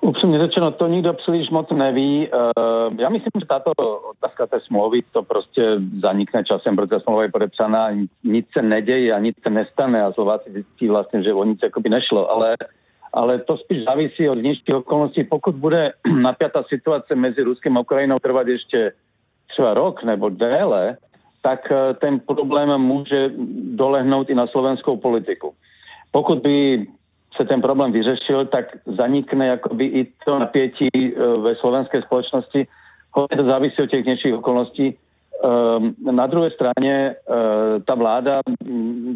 Upřímně 0.00 0.38
řečeno, 0.38 0.70
to 0.70 0.86
nikdo 0.86 1.12
příliš 1.12 1.50
moc 1.50 1.70
neví. 1.70 2.28
Eh, 2.28 3.02
já 3.02 3.08
myslím, 3.08 3.30
že 3.40 3.46
tato 3.46 3.72
otázka 4.10 4.46
té 4.46 4.60
smlouvy 4.60 5.02
to 5.12 5.22
prostě 5.22 5.62
zanikne 6.00 6.44
časem, 6.44 6.76
protože 6.76 7.00
smlouva 7.00 7.22
je 7.22 7.30
podepsaná, 7.30 7.88
nic 8.24 8.46
se 8.52 8.62
neděje 8.62 9.12
a 9.12 9.18
nic 9.18 9.36
se 9.42 9.50
nestane 9.50 10.02
a 10.02 10.12
Slováci 10.12 10.52
zjistí 10.52 10.88
vlastně, 10.88 11.22
že 11.22 11.34
o 11.34 11.44
nic 11.44 11.58
jakoby 11.62 11.88
nešlo, 11.88 12.30
ale, 12.30 12.56
ale 13.12 13.38
to 13.38 13.56
spíš 13.56 13.84
závisí 13.84 14.28
od 14.28 14.38
vnějších 14.38 14.74
okolností. 14.74 15.24
Pokud 15.24 15.54
bude 15.54 15.92
napjatá 16.20 16.62
situace 16.62 17.14
mezi 17.14 17.42
Ruskem 17.42 17.76
a 17.76 17.80
Ukrajinou 17.80 18.18
trvat 18.18 18.46
ještě 18.46 18.92
třeba 19.48 19.74
rok 19.74 20.02
nebo 20.02 20.28
déle, 20.28 20.96
tak 21.42 21.72
eh, 21.72 21.94
ten 21.94 22.20
problém 22.20 22.78
může 22.78 23.30
dolehnout 23.76 24.30
i 24.30 24.34
na 24.34 24.46
slovenskou 24.46 24.96
politiku. 24.96 25.54
Pokud 26.12 26.38
by 26.38 26.86
se 27.36 27.44
ten 27.44 27.60
problém 27.60 27.92
vyřešil, 27.92 28.46
tak 28.46 28.76
zanikne 28.86 29.46
jakoby 29.46 29.84
i 29.84 30.06
to 30.24 30.38
napětí 30.38 30.88
e, 30.94 31.10
ve 31.36 31.54
slovenské 31.54 32.02
společnosti. 32.02 32.66
Hodně 33.12 33.36
to 33.36 33.44
závisí 33.44 33.82
od 33.82 33.90
těch 33.90 34.04
něčích 34.04 34.34
okolností. 34.34 34.94
Ehm, 35.44 35.94
na 36.10 36.26
druhé 36.26 36.50
straně 36.50 36.94
e, 36.94 37.14
ta 37.86 37.94
vláda 37.94 38.40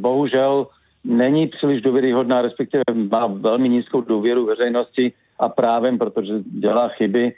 bohužel 0.01 0.67
není 1.05 1.47
příliš 1.47 1.83
důvěryhodná, 1.83 2.43
respektive 2.43 2.83
má 3.11 3.27
velmi 3.27 3.69
nízkou 3.69 4.01
důvěru 4.01 4.47
veřejnosti 4.47 5.13
a 5.39 5.49
právem, 5.49 5.99
protože 5.99 6.33
dělá 6.45 6.89
chyby. 6.89 7.33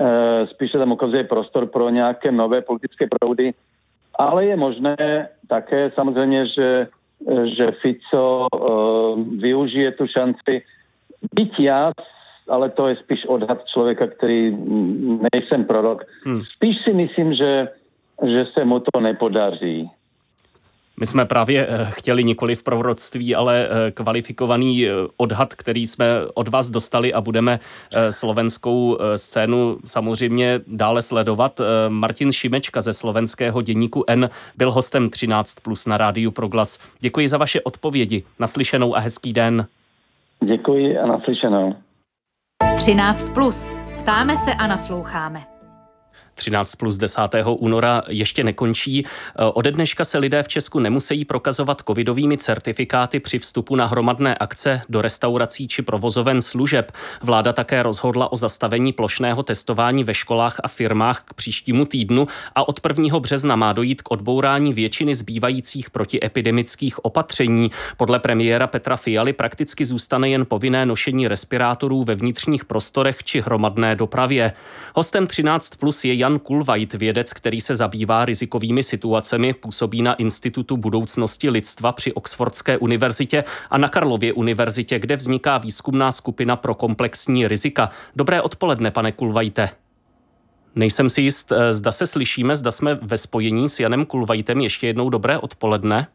E, 0.00 0.46
spíše 0.46 0.78
tam 0.78 0.92
ukazuje 0.92 1.24
prostor 1.24 1.66
pro 1.66 1.90
nějaké 1.90 2.32
nové 2.32 2.60
politické 2.60 3.06
proudy, 3.10 3.54
ale 4.18 4.44
je 4.44 4.56
možné 4.56 4.96
také 5.48 5.90
samozřejmě, 5.94 6.46
že 6.46 6.86
že 7.56 7.66
Fico 7.82 8.46
uh, 8.46 9.18
využije 9.38 9.92
tu 9.92 10.06
šanci. 10.06 10.62
Byť 11.34 11.60
já, 11.60 11.92
ale 12.48 12.70
to 12.70 12.88
je 12.88 12.96
spíš 12.96 13.26
odhad 13.26 13.64
člověka, 13.66 14.06
který 14.06 14.56
nejsem 15.34 15.64
prorok. 15.64 16.04
Hmm. 16.24 16.42
Spíš 16.56 16.76
si 16.84 16.92
myslím, 16.92 17.34
že, 17.34 17.68
že 18.26 18.46
se 18.54 18.64
mu 18.64 18.80
to 18.80 19.00
nepodaří. 19.00 19.90
My 21.00 21.06
jsme 21.06 21.24
právě 21.24 21.66
eh, 21.66 21.86
chtěli 21.90 22.24
nikoli 22.24 22.54
v 22.54 22.62
proroctví, 22.62 23.34
ale 23.34 23.68
eh, 23.68 23.90
kvalifikovaný 23.90 24.86
eh, 24.86 24.92
odhad, 25.16 25.54
který 25.54 25.86
jsme 25.86 26.06
od 26.34 26.48
vás 26.48 26.70
dostali 26.70 27.12
a 27.12 27.20
budeme 27.20 27.60
slovenskou 28.10 28.98
scénu 29.16 29.78
samozřejmě 29.84 30.60
dále 30.66 31.02
sledovat. 31.02 31.60
Martin 31.88 32.32
Šimečka 32.32 32.80
ze 32.80 32.92
slovenského 32.92 33.62
děníku 33.62 34.04
N 34.06 34.30
byl 34.56 34.72
hostem 34.72 35.10
13 35.10 35.54
plus 35.54 35.86
na 35.86 35.96
rádiu 35.96 36.30
Proglas. 36.30 36.78
Děkuji 37.00 37.28
za 37.28 37.38
vaše 37.38 37.60
odpovědi. 37.60 38.22
Naslyšenou 38.38 38.96
a 38.96 38.98
hezký 38.98 39.32
den. 39.32 39.66
Děkuji 40.44 40.98
a 40.98 41.06
naslyšenou. 41.06 41.74
13 42.76 43.30
plus. 43.34 43.72
Ptáme 43.98 44.36
se 44.36 44.54
a 44.54 44.66
nasloucháme. 44.66 45.57
13 46.38 46.74
plus 46.74 46.98
10. 46.98 47.20
února 47.48 48.02
ještě 48.08 48.44
nekončí. 48.44 49.06
Ode 49.54 49.70
dneška 49.70 50.04
se 50.04 50.18
lidé 50.18 50.42
v 50.42 50.48
Česku 50.48 50.78
nemusí 50.78 51.24
prokazovat 51.24 51.82
covidovými 51.88 52.38
certifikáty 52.38 53.20
při 53.20 53.38
vstupu 53.38 53.76
na 53.76 53.86
hromadné 53.86 54.34
akce 54.34 54.82
do 54.88 55.02
restaurací 55.02 55.68
či 55.68 55.82
provozoven 55.82 56.42
služeb. 56.42 56.92
Vláda 57.22 57.52
také 57.52 57.82
rozhodla 57.82 58.32
o 58.32 58.36
zastavení 58.36 58.92
plošného 58.92 59.42
testování 59.42 60.04
ve 60.04 60.14
školách 60.14 60.60
a 60.64 60.68
firmách 60.68 61.22
k 61.24 61.34
příštímu 61.34 61.84
týdnu 61.84 62.26
a 62.54 62.68
od 62.68 62.80
1. 62.98 63.18
března 63.18 63.56
má 63.56 63.72
dojít 63.72 64.02
k 64.02 64.10
odbourání 64.10 64.72
většiny 64.72 65.14
zbývajících 65.14 65.90
protiepidemických 65.90 67.04
opatření. 67.04 67.70
Podle 67.96 68.18
premiéra 68.18 68.66
Petra 68.66 68.96
Fialy 68.96 69.32
prakticky 69.32 69.84
zůstane 69.84 70.28
jen 70.28 70.46
povinné 70.46 70.86
nošení 70.86 71.28
respirátorů 71.28 72.04
ve 72.04 72.14
vnitřních 72.14 72.64
prostorech 72.64 73.24
či 73.24 73.40
hromadné 73.40 73.96
dopravě. 73.96 74.52
Hostem 74.94 75.26
13 75.26 75.76
plus 75.76 76.04
je 76.04 76.14
Jan 76.14 76.27
Jan 76.28 76.38
Kulvajt, 76.38 76.94
vědec, 76.94 77.32
který 77.32 77.60
se 77.60 77.74
zabývá 77.74 78.24
rizikovými 78.24 78.82
situacemi, 78.82 79.54
působí 79.54 80.02
na 80.02 80.14
Institutu 80.14 80.76
budoucnosti 80.76 81.50
lidstva 81.50 81.92
při 81.92 82.12
Oxfordské 82.12 82.78
univerzitě 82.78 83.44
a 83.70 83.78
na 83.78 83.88
Karlově 83.88 84.32
univerzitě, 84.32 84.98
kde 84.98 85.16
vzniká 85.16 85.58
výzkumná 85.58 86.12
skupina 86.12 86.56
pro 86.56 86.74
komplexní 86.74 87.48
rizika. 87.48 87.90
Dobré 88.16 88.42
odpoledne, 88.42 88.90
pane 88.90 89.12
Kulvajte. 89.12 89.68
Nejsem 90.74 91.10
si 91.10 91.22
jist, 91.22 91.52
eh, 91.52 91.74
zda 91.74 91.92
se 91.92 92.06
slyšíme, 92.06 92.56
zda 92.56 92.70
jsme 92.70 92.94
ve 92.94 93.16
spojení 93.16 93.68
s 93.68 93.80
Janem 93.80 94.06
Kulvajtem. 94.06 94.60
Ještě 94.60 94.86
jednou 94.86 95.10
dobré 95.10 95.38
odpoledne. 95.38 96.06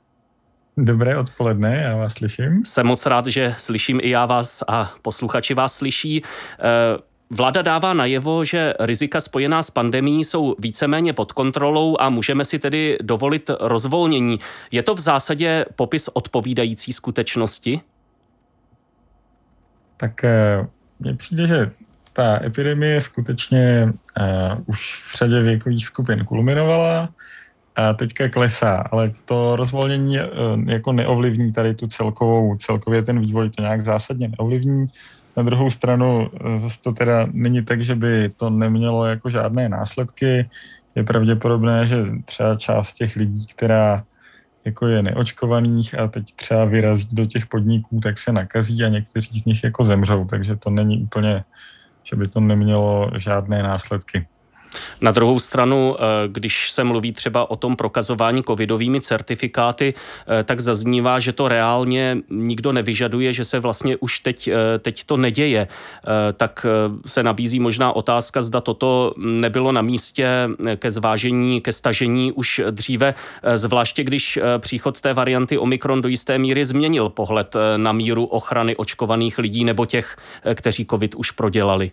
Dobré 0.78 1.18
odpoledne, 1.18 1.82
já 1.84 1.98
vás 1.98 2.14
slyším. 2.14 2.66
Jsem 2.66 2.88
moc 2.88 3.06
rád, 3.06 3.28
že 3.28 3.56
slyším 3.58 4.00
i 4.04 4.10
já 4.10 4.26
vás 4.26 4.64
a 4.68 4.94
posluchači 5.02 5.54
vás 5.54 5.74
slyší. 5.74 6.22
Eh, 6.60 7.13
Vláda 7.34 7.62
dává 7.62 7.94
najevo, 7.94 8.46
že 8.46 8.74
rizika 8.80 9.22
spojená 9.22 9.64
s 9.64 9.70
pandemí 9.72 10.24
jsou 10.24 10.56
víceméně 10.60 11.14
pod 11.14 11.32
kontrolou 11.32 11.98
a 12.00 12.10
můžeme 12.10 12.46
si 12.46 12.60
tedy 12.60 12.98
dovolit 13.02 13.52
rozvolnění. 13.60 14.40
Je 14.72 14.84
to 14.84 14.96
v 14.96 15.00
zásadě 15.00 15.66
popis 15.76 16.08
odpovídající 16.08 16.94
skutečnosti? 16.94 17.82
Tak 19.98 20.24
eh, 20.24 20.68
mně 21.00 21.16
přijde, 21.16 21.48
že 21.48 21.72
ta 22.14 22.44
epidemie 22.44 23.02
skutečně 23.02 23.94
uh, 24.20 24.60
už 24.66 25.04
v 25.04 25.18
řadě 25.18 25.42
věkových 25.42 25.86
skupin 25.86 26.26
kulminovala 26.26 27.10
a 27.76 27.94
teďka 27.94 28.30
klesá, 28.30 28.84
ale 28.92 29.12
to 29.26 29.56
rozvolnění 29.56 30.20
uh, 30.20 30.26
jako 30.70 30.92
neovlivní 30.92 31.54
tady 31.54 31.74
tu 31.74 31.88
celkovou, 31.88 32.56
celkově 32.56 33.02
ten 33.02 33.20
vývoj 33.20 33.50
to 33.50 33.62
nějak 33.62 33.86
zásadně 33.86 34.28
neovlivní. 34.28 34.86
Na 35.38 35.44
druhou 35.44 35.70
stranu 35.70 36.28
eh, 36.34 36.58
zase 36.58 36.82
to 36.82 36.92
teda 36.92 37.28
není 37.32 37.66
tak, 37.66 37.84
že 37.84 37.96
by 37.96 38.30
to 38.38 38.50
nemělo 38.50 39.06
jako 39.06 39.30
žádné 39.30 39.70
následky. 39.70 40.50
Je 40.96 41.04
pravděpodobné, 41.04 41.88
že 41.88 42.06
třeba 42.26 42.56
část 42.56 42.94
těch 42.94 43.16
lidí, 43.16 43.46
která 43.48 44.04
jako 44.66 44.88
je 44.88 45.04
neočkovaných 45.04 46.00
a 46.00 46.08
teď 46.08 46.26
třeba 46.36 46.66
vyrazí 46.66 47.16
do 47.16 47.26
těch 47.26 47.48
podniků, 47.48 48.00
tak 48.00 48.20
se 48.20 48.32
nakazí 48.32 48.84
a 48.84 48.90
někteří 48.90 49.40
z 49.40 49.46
nich 49.46 49.64
jako 49.64 49.84
zemřou, 49.84 50.26
takže 50.26 50.56
to 50.56 50.70
není 50.70 51.04
úplně, 51.04 51.44
že 52.04 52.16
by 52.16 52.28
to 52.28 52.40
nemělo 52.40 53.12
žádné 53.18 53.64
následky. 53.64 54.28
Na 55.02 55.12
druhou 55.12 55.40
stranu, 55.40 55.96
eh, 55.96 56.04
když 56.28 56.72
se 56.72 56.84
mluví 56.84 57.12
třeba 57.12 57.52
o 57.52 57.56
tom 57.56 57.76
prokazování 57.76 58.44
covidovými 58.44 59.02
certifikáty, 59.02 59.94
eh, 59.94 60.44
tak 60.44 60.60
zaznívá, 60.60 61.20
že 61.20 61.34
to 61.34 61.48
reálně 61.48 62.18
nikdo 62.30 62.72
nevyžaduje, 62.72 63.34
že 63.34 63.46
se 63.46 63.60
vlastně 63.60 63.98
už 63.98 64.20
teď, 64.20 64.48
eh, 64.48 64.80
teď 64.80 65.04
to 65.04 65.18
neděje. 65.18 65.68
Tak 66.38 66.66
se 67.08 67.24
nabízí 67.24 67.60
možná 67.60 67.96
otázka, 67.96 68.42
zda 68.42 68.62
toto 68.62 69.14
nebylo 69.18 69.72
na 69.72 69.82
místě 69.82 70.50
ke 70.76 70.92
zvážení, 70.92 71.62
ke 71.62 71.72
stažení 71.72 72.32
už 72.32 72.62
dříve, 72.72 73.14
zvláště 73.56 74.04
když 74.04 74.40
příchod 74.58 75.02
té 75.02 75.14
varianty 75.14 75.58
Omikron 75.58 76.02
do 76.02 76.10
jisté 76.10 76.38
míry 76.38 76.66
změnil 76.66 77.10
pohled 77.10 77.56
na 77.78 77.92
míru 77.92 78.26
ochrany 78.26 78.76
očkovaných 78.76 79.38
lidí 79.38 79.64
nebo 79.64 79.86
těch, 79.86 80.18
kteří 80.56 80.86
covid 80.86 81.16
už 81.16 81.32
prodělali. 81.32 81.92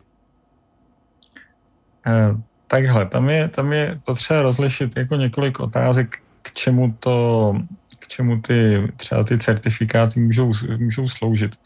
Takhle, 2.71 3.07
tam 3.07 3.31
je, 3.31 3.49
tam 3.49 3.73
je 3.73 4.01
potřeba 4.05 4.43
rozlišit 4.43 4.97
jako 4.97 5.17
několik 5.17 5.61
otázek, 5.61 6.19
k 6.43 6.53
čemu 6.53 6.97
to, 7.01 7.55
k 7.99 8.09
čemu 8.09 8.41
ty 8.41 8.89
třeba 8.97 9.25
ty 9.25 9.39
certifikáty 9.39 10.21
můžou, 10.21 10.53
můžou 10.79 11.09
sloužit. 11.09 11.57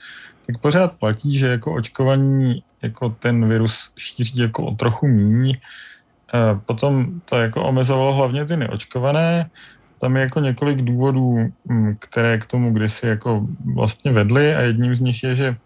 Tak 0.47 0.59
pořád 0.59 0.93
platí, 0.93 1.39
že 1.39 1.47
jako 1.47 1.75
očkovaní 1.75 2.63
jako 2.83 3.09
ten 3.09 3.49
virus 3.49 3.93
šíří 3.97 4.39
jako 4.39 4.67
o 4.67 4.75
trochu 4.75 5.07
míň. 5.07 5.57
Potom 6.67 7.21
to 7.25 7.37
jako 7.37 7.65
omezovalo 7.65 8.15
hlavně 8.15 8.45
ty 8.45 8.57
neočkované. 8.57 9.51
tam 10.01 10.17
je 10.17 10.23
jako 10.23 10.41
několik 10.41 10.83
důvodů, 10.83 11.53
mm, 11.65 11.97
které 11.99 12.39
k 12.39 12.47
tomu 12.47 12.73
kdysi 12.73 13.07
jako 13.07 13.47
vlastně 13.75 14.13
vedly 14.13 14.55
a 14.55 14.61
jedním 14.61 14.97
z 14.97 15.01
nich 15.01 15.23
je, 15.23 15.37
že 15.37 15.57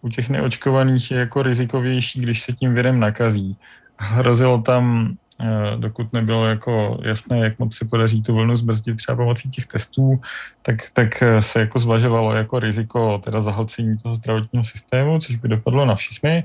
u 0.00 0.08
těch 0.08 0.28
neočkovaných 0.28 1.10
je 1.10 1.18
jako 1.18 1.42
rizikovější, 1.42 2.20
když 2.20 2.42
se 2.42 2.52
tím 2.52 2.74
virem 2.74 3.00
nakazí. 3.00 3.56
Hrozilo 4.02 4.62
tam, 4.62 5.14
eh, 5.40 5.76
dokud 5.76 6.12
nebylo 6.12 6.46
jako 6.46 6.98
jasné, 7.02 7.38
jak 7.38 7.58
moc 7.58 7.76
se 7.76 7.84
podaří 7.84 8.22
tu 8.22 8.34
vlnu 8.34 8.56
zbrzdit 8.56 8.96
třeba 8.96 9.16
pomocí 9.16 9.50
těch 9.50 9.66
testů, 9.66 10.20
tak, 10.62 10.76
tak 10.92 11.22
eh, 11.22 11.42
se 11.42 11.60
jako 11.60 11.78
zvažovalo 11.78 12.34
jako 12.34 12.58
riziko 12.58 13.18
teda 13.24 13.40
zahlcení 13.40 13.98
toho 13.98 14.14
zdravotního 14.14 14.64
systému, 14.64 15.18
což 15.18 15.36
by 15.36 15.48
dopadlo 15.48 15.84
na 15.84 15.94
všechny, 15.94 16.44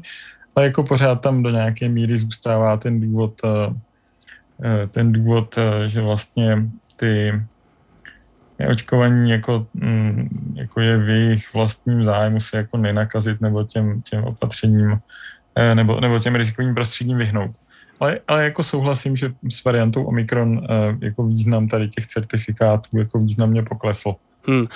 ale 0.55 0.65
jako 0.65 0.83
pořád 0.83 1.21
tam 1.21 1.43
do 1.43 1.49
nějaké 1.49 1.89
míry 1.89 2.17
zůstává 2.17 2.77
ten 2.77 3.01
důvod, 3.01 3.41
eh, 3.45 4.87
ten 4.87 5.11
důvod, 5.11 5.55
že 5.87 6.01
vlastně 6.01 6.69
ty 6.95 7.33
neočkovaní 8.59 9.29
jako, 9.29 9.67
mm, 9.73 10.53
jako 10.55 10.81
je 10.81 10.97
v 10.97 11.09
jejich 11.09 11.53
vlastním 11.53 12.05
zájmu 12.05 12.39
se 12.39 12.57
jako 12.57 12.77
nenakazit 12.77 13.41
nebo 13.41 13.63
těm, 13.63 14.01
těm 14.01 14.23
opatřením 14.23 14.99
nebo, 15.75 15.99
nebo 15.99 16.19
těm 16.19 16.35
rizikovým 16.35 16.75
prostředím 16.75 17.17
vyhnout. 17.17 17.51
Ale, 17.99 18.19
ale 18.27 18.43
jako 18.43 18.63
souhlasím, 18.63 19.15
že 19.15 19.33
s 19.49 19.63
variantou 19.63 20.03
Omikron 20.03 20.61
eh, 20.63 21.05
jako 21.05 21.23
význam 21.23 21.67
tady 21.67 21.89
těch 21.89 22.07
certifikátů 22.07 22.97
jako 22.97 23.19
významně 23.19 23.63
poklesl. 23.63 24.15
Hmm. 24.49 24.67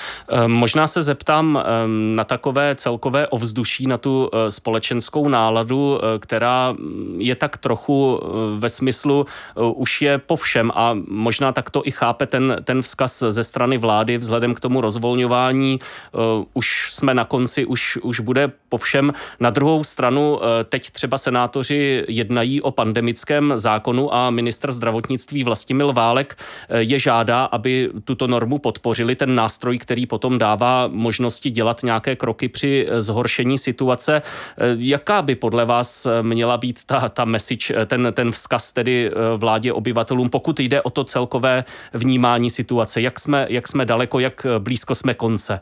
Možná 0.48 0.88
se 0.88 1.02
zeptám 1.04 1.64
ehm, 1.66 2.16
na 2.16 2.24
takové 2.24 2.76
celkové 2.76 3.28
ovzduší, 3.28 3.88
na 3.88 3.98
tu 3.98 4.30
eh, 4.34 4.52
společenskou 4.52 5.30
náladu, 5.30 6.00
eh, 6.02 6.20
která 6.20 6.76
je 7.18 7.36
tak 7.36 7.58
trochu 7.58 8.22
ve 8.58 8.70
smyslu 8.70 9.26
už 9.56 10.02
je 10.02 10.18
po 10.18 10.36
všem 10.36 10.72
a 10.76 10.98
možná 11.08 11.52
takto 11.52 11.82
i 11.86 11.92
chápe 11.92 12.28
ten, 12.28 12.58
ten 12.64 12.82
vzkaz 12.82 13.24
ze 13.30 13.44
strany 13.44 13.78
vlády 13.78 14.18
vzhledem 14.18 14.56
k 14.56 14.60
tomu 14.60 14.82
rozvolňování. 14.82 15.80
Už 16.54 16.94
jsme 16.94 17.14
na 17.14 17.26
konci, 17.26 17.66
už, 17.66 17.98
už 18.02 18.20
bude 18.20 18.52
po 18.70 18.78
všem. 18.78 19.14
Na 19.40 19.50
druhou 19.50 19.84
stranu 19.84 20.40
teď 20.70 20.90
třeba 20.90 21.18
senátoři 21.18 22.06
jednají 22.08 22.62
o 22.62 22.72
pandemickém 22.72 23.52
zákonu 23.56 24.14
a 24.14 24.30
ministr 24.30 24.72
zdravotnictví 24.72 25.44
Vlastimil 25.44 25.94
Válek 25.94 26.38
je 26.78 27.00
žádá, 27.00 27.46
aby 27.46 27.90
tuto 28.04 28.28
normu 28.28 28.58
podpořili, 28.58 29.16
ten 29.16 29.36
nástroj 29.36 29.61
nástroj, 29.62 29.78
který 29.78 30.06
potom 30.06 30.38
dává 30.38 30.88
možnosti 30.88 31.52
dělat 31.52 31.84
nějaké 31.84 32.16
kroky 32.16 32.50
při 32.50 32.88
eh, 32.90 33.02
zhoršení 33.02 33.58
situace. 33.58 34.22
Eh, 34.22 34.76
jaká 34.78 35.22
by 35.22 35.36
podle 35.36 35.66
vás 35.66 36.06
eh, 36.06 36.24
měla 36.24 36.58
být 36.58 36.84
ta, 36.86 37.10
ta 37.10 37.26
message, 37.26 37.86
ten, 37.86 38.14
ten 38.14 38.32
vzkaz 38.32 38.74
tedy 38.74 39.12
vládě 39.38 39.74
obyvatelům, 39.74 40.30
pokud 40.30 40.60
jde 40.60 40.82
o 40.82 40.90
to 40.90 41.04
celkové 41.04 41.64
vnímání 41.94 42.50
situace? 42.50 43.02
Jak 43.02 43.20
jsme, 43.20 43.46
jak 43.50 43.68
jsme 43.68 43.86
daleko, 43.86 44.20
jak 44.20 44.46
blízko 44.60 44.96
jsme 44.96 45.14
konce? 45.14 45.60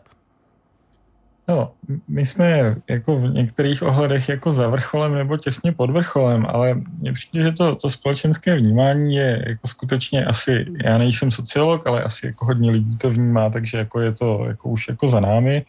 No, 1.49 1.71
my 2.07 2.25
jsme 2.25 2.75
jako 2.89 3.19
v 3.19 3.33
některých 3.33 3.83
ohledech 3.83 4.29
jako 4.29 4.51
za 4.51 4.67
vrcholem 4.67 5.15
nebo 5.15 5.37
těsně 5.37 5.71
pod 5.71 5.89
vrcholem, 5.89 6.45
ale 6.49 6.81
mně 6.99 7.13
přijde, 7.13 7.43
že 7.43 7.51
to, 7.51 7.75
to 7.75 7.89
společenské 7.89 8.55
vnímání 8.55 9.15
je 9.15 9.43
jako 9.47 9.67
skutečně 9.67 10.25
asi, 10.25 10.65
já 10.85 10.97
nejsem 10.97 11.31
sociolog, 11.31 11.87
ale 11.87 12.03
asi 12.03 12.25
jako 12.25 12.45
hodně 12.45 12.71
lidí 12.71 12.97
to 12.97 13.09
vnímá, 13.09 13.49
takže 13.49 13.77
jako 13.77 13.99
je 13.99 14.11
to 14.13 14.45
jako 14.47 14.69
už 14.69 14.87
jako 14.87 15.07
za 15.07 15.19
námi, 15.19 15.65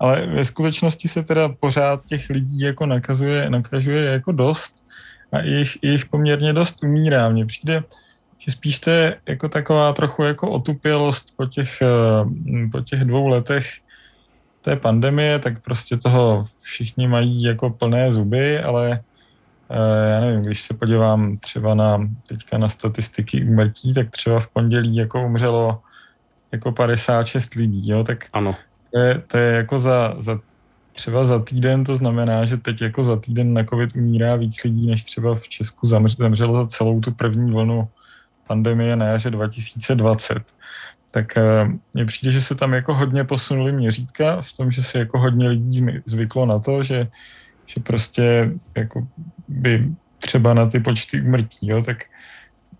ale 0.00 0.26
ve 0.26 0.44
skutečnosti 0.44 1.08
se 1.08 1.22
teda 1.22 1.48
pořád 1.48 2.04
těch 2.04 2.30
lidí 2.30 2.60
jako 2.60 2.86
nakazuje, 2.86 3.50
nakazuje 3.50 4.04
jako 4.04 4.32
dost 4.32 4.84
a 5.32 5.40
jich, 5.40 5.78
jich 5.82 6.06
poměrně 6.06 6.52
dost 6.52 6.84
umírá. 6.84 7.28
Mně 7.28 7.46
přijde, 7.46 7.82
že 8.38 8.52
spíš 8.52 8.78
to 8.78 8.90
je 8.90 9.16
jako 9.28 9.48
taková 9.48 9.92
trochu 9.92 10.22
jako 10.22 10.50
otupělost 10.50 11.26
po 11.36 11.46
těch, 11.46 11.82
eh, 11.82 12.68
po 12.72 12.80
těch 12.80 13.00
dvou 13.04 13.28
letech, 13.28 13.66
té 14.66 14.76
pandemie, 14.76 15.38
tak 15.38 15.62
prostě 15.62 15.96
toho 15.96 16.44
všichni 16.62 17.08
mají 17.08 17.42
jako 17.42 17.70
plné 17.70 18.12
zuby, 18.12 18.58
ale 18.58 19.00
eh, 19.70 20.10
já 20.10 20.20
nevím, 20.20 20.42
když 20.42 20.62
se 20.62 20.74
podívám 20.74 21.38
třeba 21.38 21.74
na 21.74 22.08
teďka 22.28 22.58
na 22.58 22.68
statistiky 22.68 23.44
úmrtí, 23.44 23.94
tak 23.94 24.10
třeba 24.10 24.40
v 24.40 24.48
pondělí 24.48 24.96
jako 24.96 25.26
umřelo 25.26 25.80
jako 26.52 26.72
56 26.72 27.54
lidí, 27.54 27.90
jo, 27.90 28.04
tak 28.04 28.24
ano. 28.32 28.54
To, 28.92 28.98
je, 28.98 29.22
to 29.26 29.38
je 29.38 29.52
jako 29.52 29.78
za, 29.78 30.14
za 30.18 30.40
třeba 30.92 31.24
za 31.24 31.38
týden, 31.38 31.84
to 31.84 31.96
znamená, 31.96 32.44
že 32.44 32.56
teď 32.56 32.82
jako 32.82 33.02
za 33.02 33.16
týden 33.16 33.54
na 33.54 33.64
covid 33.64 33.96
umírá 33.96 34.36
víc 34.36 34.64
lidí, 34.64 34.86
než 34.86 35.04
třeba 35.04 35.34
v 35.34 35.48
Česku 35.48 35.86
zemřelo 35.86 36.56
za 36.56 36.66
celou 36.66 37.00
tu 37.00 37.12
první 37.12 37.52
vlnu 37.52 37.88
pandemie 38.46 38.96
na 38.96 39.06
jaře 39.06 39.30
2020 39.30 40.42
tak 41.16 41.36
eh, 41.36 41.68
mně 41.94 42.04
přijde, 42.04 42.30
že 42.30 42.42
se 42.42 42.54
tam 42.54 42.72
jako 42.72 42.94
hodně 42.94 43.24
posunuli 43.24 43.72
měřítka 43.72 44.42
v 44.42 44.52
tom, 44.52 44.70
že 44.70 44.82
se 44.82 44.98
jako 44.98 45.18
hodně 45.18 45.48
lidí 45.48 45.86
zvyklo 46.04 46.46
na 46.46 46.58
to, 46.58 46.82
že, 46.82 47.08
že 47.66 47.80
prostě 47.80 48.50
jako 48.76 49.06
by 49.48 49.88
třeba 50.18 50.54
na 50.54 50.66
ty 50.66 50.80
počty 50.80 51.20
umrtí, 51.20 51.68
jo, 51.68 51.82
tak 51.82 52.04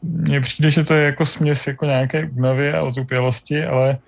mně 0.03 0.41
přijde, 0.41 0.71
že 0.71 0.85
to 0.85 0.95
je 0.95 1.05
jako 1.05 1.27
směs 1.27 1.67
jako 1.67 1.85
nějaké 1.85 2.29
únavy 2.29 2.73
a 2.73 2.83
otupělosti, 2.83 3.65
ale 3.65 3.99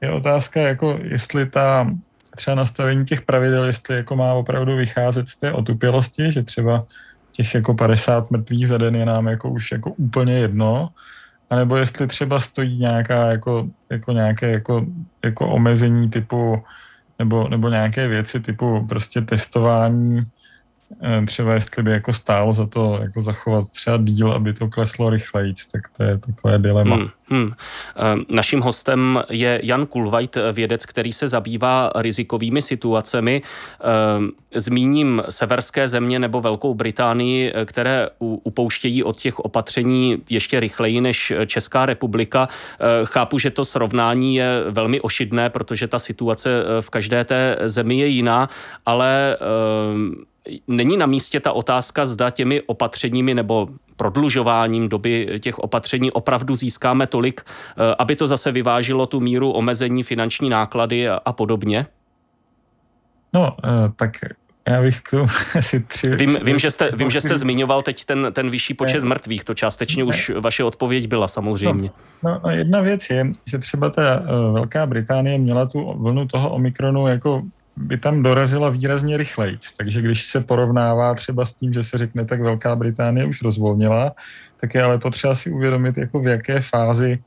je 0.00 0.12
otázka, 0.12 0.60
jako 0.60 0.98
jestli 1.02 1.46
ta 1.46 1.90
třeba 2.36 2.54
nastavení 2.54 3.04
těch 3.04 3.22
pravidel, 3.22 3.64
jestli 3.64 3.96
jako 3.96 4.16
má 4.16 4.32
opravdu 4.34 4.76
vycházet 4.76 5.28
z 5.28 5.36
té 5.36 5.52
otupělosti, 5.52 6.32
že 6.32 6.42
třeba 6.42 6.86
těch 7.32 7.54
jako 7.54 7.74
50 7.74 8.30
mrtvých 8.30 8.68
za 8.68 8.78
den 8.78 8.96
je 8.96 9.06
nám 9.06 9.26
jako 9.26 9.50
už 9.50 9.72
jako 9.72 9.90
úplně 9.90 10.34
jedno, 10.38 10.88
anebo 11.50 11.76
jestli 11.76 12.06
třeba 12.06 12.40
stojí 12.40 12.78
nějaká 12.78 13.30
jako, 13.30 13.68
jako 13.90 14.12
nějaké 14.12 14.50
jako, 14.50 14.86
jako 15.24 15.48
omezení 15.48 16.10
typu 16.10 16.62
nebo, 17.18 17.48
nebo 17.48 17.68
nějaké 17.68 18.08
věci 18.08 18.40
typu 18.40 18.86
prostě 18.88 19.20
testování 19.20 20.22
třeba 21.26 21.54
jestli 21.54 21.82
by 21.82 21.90
jako 21.90 22.12
stálo 22.12 22.52
za 22.52 22.66
to 22.66 22.98
jako 23.02 23.20
zachovat 23.20 23.68
třeba 23.68 23.96
díl, 23.96 24.32
aby 24.32 24.52
to 24.52 24.68
kleslo 24.68 25.10
rychleji, 25.10 25.54
tak 25.72 25.82
to 25.96 26.02
je 26.02 26.18
takové 26.18 26.58
dilema. 26.58 26.96
Hmm, 26.96 27.08
hmm. 27.28 27.52
Naším 28.28 28.60
hostem 28.60 29.22
je 29.30 29.60
Jan 29.62 29.86
Kulvajt, 29.86 30.36
vědec, 30.52 30.86
který 30.86 31.12
se 31.12 31.28
zabývá 31.28 31.92
rizikovými 31.94 32.62
situacemi. 32.62 33.42
Eh, 33.80 34.60
zmíním 34.60 35.22
severské 35.28 35.88
země 35.88 36.18
nebo 36.18 36.40
Velkou 36.40 36.74
Británii, 36.74 37.52
které 37.64 38.08
upouštějí 38.18 39.04
od 39.04 39.16
těch 39.16 39.38
opatření 39.38 40.22
ještě 40.30 40.60
rychleji 40.60 41.00
než 41.00 41.32
Česká 41.46 41.86
republika. 41.86 42.48
Chápu, 43.04 43.38
že 43.38 43.50
to 43.50 43.64
srovnání 43.64 44.36
je 44.36 44.64
velmi 44.70 45.00
ošidné, 45.00 45.50
protože 45.50 45.88
ta 45.88 45.98
situace 45.98 46.50
v 46.80 46.90
každé 46.90 47.24
té 47.24 47.56
zemi 47.64 47.98
je 47.98 48.06
jiná, 48.06 48.48
ale 48.86 49.36
není 50.68 50.96
na 50.96 51.06
místě 51.06 51.40
ta 51.40 51.52
otázka, 51.52 52.04
zda 52.04 52.30
těmi 52.30 52.62
opatřeními 52.62 53.34
nebo 53.34 53.68
prodlužováním 53.96 54.88
doby 54.88 55.38
těch 55.40 55.58
opatření 55.58 56.10
opravdu 56.10 56.56
získáme 56.56 57.06
tolik, 57.06 57.40
eh, 57.44 57.94
aby 57.98 58.16
to 58.16 58.26
zase 58.26 58.52
vyvážilo 58.52 59.06
tu 59.06 59.20
míru 59.20 59.52
omezení 59.52 60.02
finanční 60.02 60.50
náklady 60.50 61.08
a, 61.08 61.32
podobně? 61.32 61.86
No, 63.32 63.56
eh, 63.64 63.92
tak 63.96 64.10
já 64.68 64.82
bych 64.82 65.00
k 65.00 65.10
tomu 65.10 65.26
asi 65.58 65.80
tři... 65.80 66.16
Vím, 66.16 66.36
vím, 66.42 66.58
že 66.58 66.70
jste, 66.70 66.90
vím, 66.96 67.10
že 67.10 67.20
jste 67.20 67.36
zmiňoval 67.36 67.82
teď 67.82 68.04
ten, 68.04 68.28
ten 68.32 68.50
vyšší 68.50 68.74
počet 68.74 69.02
ne, 69.02 69.08
mrtvých, 69.08 69.44
to 69.44 69.54
částečně 69.54 70.02
ne. 70.02 70.08
už 70.08 70.32
vaše 70.40 70.64
odpověď 70.64 71.06
byla 71.08 71.28
samozřejmě. 71.28 71.90
No, 72.22 72.40
no, 72.44 72.50
jedna 72.50 72.80
věc 72.80 73.10
je, 73.10 73.26
že 73.46 73.58
třeba 73.58 73.90
ta 73.90 74.22
Velká 74.52 74.86
Británie 74.86 75.38
měla 75.38 75.66
tu 75.66 75.94
vlnu 75.98 76.28
toho 76.28 76.50
Omikronu 76.50 77.06
jako 77.06 77.42
by 77.78 77.98
tam 77.98 78.22
dorazila 78.22 78.70
výrazně 78.70 79.16
rychleji. 79.16 79.58
Takže 79.76 80.02
když 80.02 80.24
se 80.24 80.40
porovnává 80.40 81.14
třeba 81.14 81.44
s 81.44 81.54
tím, 81.54 81.72
že 81.72 81.82
se 81.82 81.98
řekne, 81.98 82.24
tak 82.24 82.40
Velká 82.40 82.76
Británie 82.76 83.26
už 83.26 83.42
rozvolnila, 83.42 84.12
tak 84.60 84.74
je 84.74 84.82
ale 84.82 84.98
potřeba 84.98 85.34
si 85.34 85.50
uvědomit, 85.50 85.98
jako 85.98 86.20
v 86.20 86.26
jaké 86.26 86.60
fázi 86.60 87.18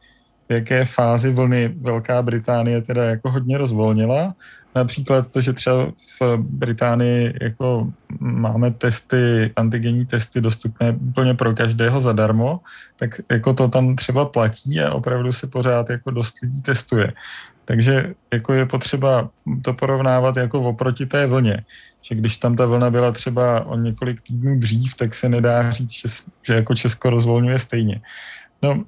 v 0.51 0.53
jaké 0.53 0.85
fázi 0.85 1.31
vlny 1.31 1.73
Velká 1.81 2.21
Británie 2.21 2.81
teda 2.81 3.03
jako 3.03 3.31
hodně 3.31 3.57
rozvolnila. 3.57 4.35
Například 4.75 5.31
to, 5.31 5.41
že 5.41 5.53
třeba 5.53 5.91
v 6.19 6.37
Británii 6.37 7.33
jako 7.41 7.91
máme 8.19 8.71
testy, 8.71 9.51
antigenní 9.55 10.05
testy 10.05 10.41
dostupné 10.41 10.91
úplně 10.91 11.33
pro 11.33 11.55
každého 11.55 12.01
zadarmo, 12.01 12.59
tak 12.95 13.21
jako 13.31 13.53
to 13.53 13.67
tam 13.67 13.95
třeba 13.95 14.25
platí 14.25 14.81
a 14.81 14.93
opravdu 14.93 15.31
se 15.31 15.47
pořád 15.47 15.89
jako 15.89 16.11
dost 16.11 16.35
lidí 16.41 16.61
testuje. 16.61 17.13
Takže 17.65 18.13
jako 18.33 18.53
je 18.53 18.65
potřeba 18.65 19.29
to 19.61 19.73
porovnávat 19.73 20.37
jako 20.37 20.61
oproti 20.61 21.05
té 21.05 21.27
vlně. 21.27 21.63
Že 22.01 22.15
když 22.15 22.37
tam 22.37 22.55
ta 22.55 22.65
vlna 22.65 22.89
byla 22.89 23.11
třeba 23.11 23.65
o 23.65 23.77
několik 23.77 24.21
týdnů 24.21 24.59
dřív, 24.59 24.95
tak 24.95 25.13
se 25.13 25.29
nedá 25.29 25.71
říct, 25.71 25.91
že, 25.91 26.07
že 26.43 26.53
jako 26.53 26.75
Česko 26.75 27.09
rozvolňuje 27.09 27.59
stejně. 27.59 28.01
No, 28.61 28.83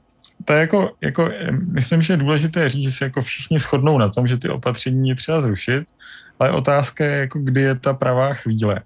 to 0.46 0.54
je 0.54 0.60
jako, 0.60 0.92
jako, 1.02 1.30
myslím, 1.52 2.02
že 2.02 2.14
je 2.14 2.18
důležité 2.18 2.70
říct, 2.70 2.84
že 2.84 2.92
se 2.92 3.06
jako 3.06 3.22
všichni 3.22 3.60
shodnou 3.60 3.98
na 3.98 4.10
tom, 4.10 4.28
že 4.28 4.38
ty 4.38 4.50
opatření 4.50 5.10
je 5.10 5.16
třeba 5.16 5.42
zrušit, 5.42 5.84
ale 6.40 6.52
otázka 6.52 7.06
je, 7.06 7.18
jako 7.18 7.40
kdy 7.40 7.62
je 7.62 7.76
ta 7.76 7.94
pravá 7.94 8.34
chvíle. 8.34 8.82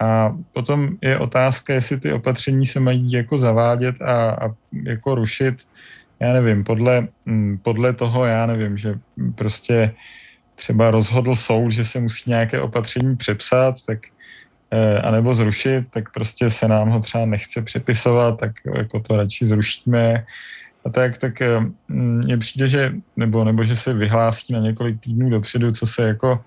A 0.00 0.36
potom 0.52 0.96
je 1.02 1.18
otázka, 1.18 1.74
jestli 1.74 2.00
ty 2.00 2.12
opatření 2.12 2.66
se 2.66 2.80
mají 2.80 3.12
jako 3.12 3.38
zavádět 3.38 4.02
a, 4.02 4.30
a 4.30 4.54
jako 4.72 5.14
rušit 5.14 5.62
já 6.24 6.32
nevím, 6.32 6.64
podle, 6.64 7.08
mm, 7.26 7.58
podle 7.62 7.92
toho, 7.92 8.24
já 8.24 8.46
nevím, 8.46 8.76
že 8.76 8.98
prostě 9.34 9.94
třeba 10.54 10.90
rozhodl 10.90 11.36
soud, 11.36 11.70
že 11.70 11.84
se 11.84 12.00
musí 12.00 12.30
nějaké 12.30 12.60
opatření 12.60 13.16
přepsat, 13.16 13.74
tak 13.86 13.98
eh, 14.70 14.98
anebo 14.98 15.34
zrušit, 15.34 15.84
tak 15.90 16.12
prostě 16.12 16.50
se 16.50 16.68
nám 16.68 16.88
ho 16.88 17.00
třeba 17.00 17.26
nechce 17.26 17.62
přepisovat, 17.62 18.40
tak 18.40 18.52
jako 18.74 19.00
to 19.00 19.16
radši 19.16 19.46
zrušíme. 19.46 20.26
A 20.84 20.90
tak, 20.90 21.18
tak 21.18 21.42
eh, 21.42 21.60
mně 21.88 22.38
přijde, 22.38 22.68
že, 22.68 22.92
nebo, 23.16 23.44
nebo 23.44 23.64
že 23.64 23.76
se 23.76 23.92
vyhlásí 23.92 24.52
na 24.52 24.58
několik 24.58 25.00
týdnů 25.00 25.30
dopředu, 25.30 25.72
co 25.72 25.86
se 25.86 26.02
jako 26.08 26.44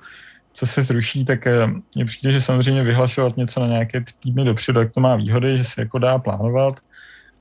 co 0.54 0.66
se 0.66 0.82
zruší, 0.82 1.26
tak 1.26 1.48
eh, 1.48 1.68
mně 1.96 2.06
přijde, 2.06 2.32
že 2.32 2.42
samozřejmě 2.42 2.84
vyhlašovat 2.84 3.38
něco 3.38 3.60
na 3.60 3.68
nějaké 3.68 4.04
týdny 4.20 4.46
dopředu, 4.46 4.80
tak 4.80 4.92
to 4.92 5.00
má 5.00 5.16
výhody, 5.16 5.58
že 5.58 5.64
se 5.64 5.82
jako 5.82 6.00
dá 6.00 6.18
plánovat, 6.18 6.80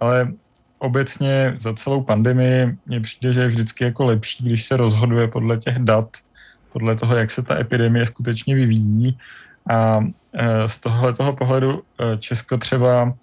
ale 0.01 0.33
obecně 0.79 1.57
za 1.59 1.75
celou 1.75 2.03
pandemii 2.03 2.77
mně 2.87 3.01
přijde, 3.01 3.33
že 3.33 3.41
je 3.41 3.47
vždycky 3.47 3.85
jako 3.85 4.05
lepší, 4.05 4.45
když 4.45 4.65
se 4.65 4.77
rozhoduje 4.77 5.29
podle 5.29 5.59
těch 5.59 5.79
dat, 5.79 6.09
podle 6.73 6.97
toho, 6.97 7.17
jak 7.17 7.31
se 7.31 7.43
ta 7.43 7.61
epidemie 7.61 8.07
skutečně 8.07 8.55
vyvíjí. 8.55 9.19
A 9.71 10.01
eh, 10.33 10.69
z 10.69 10.79
tohle 10.79 11.13
toho 11.13 11.33
pohledu 11.33 11.83
eh, 12.01 12.17
Česko 12.19 12.57
třeba 12.57 13.15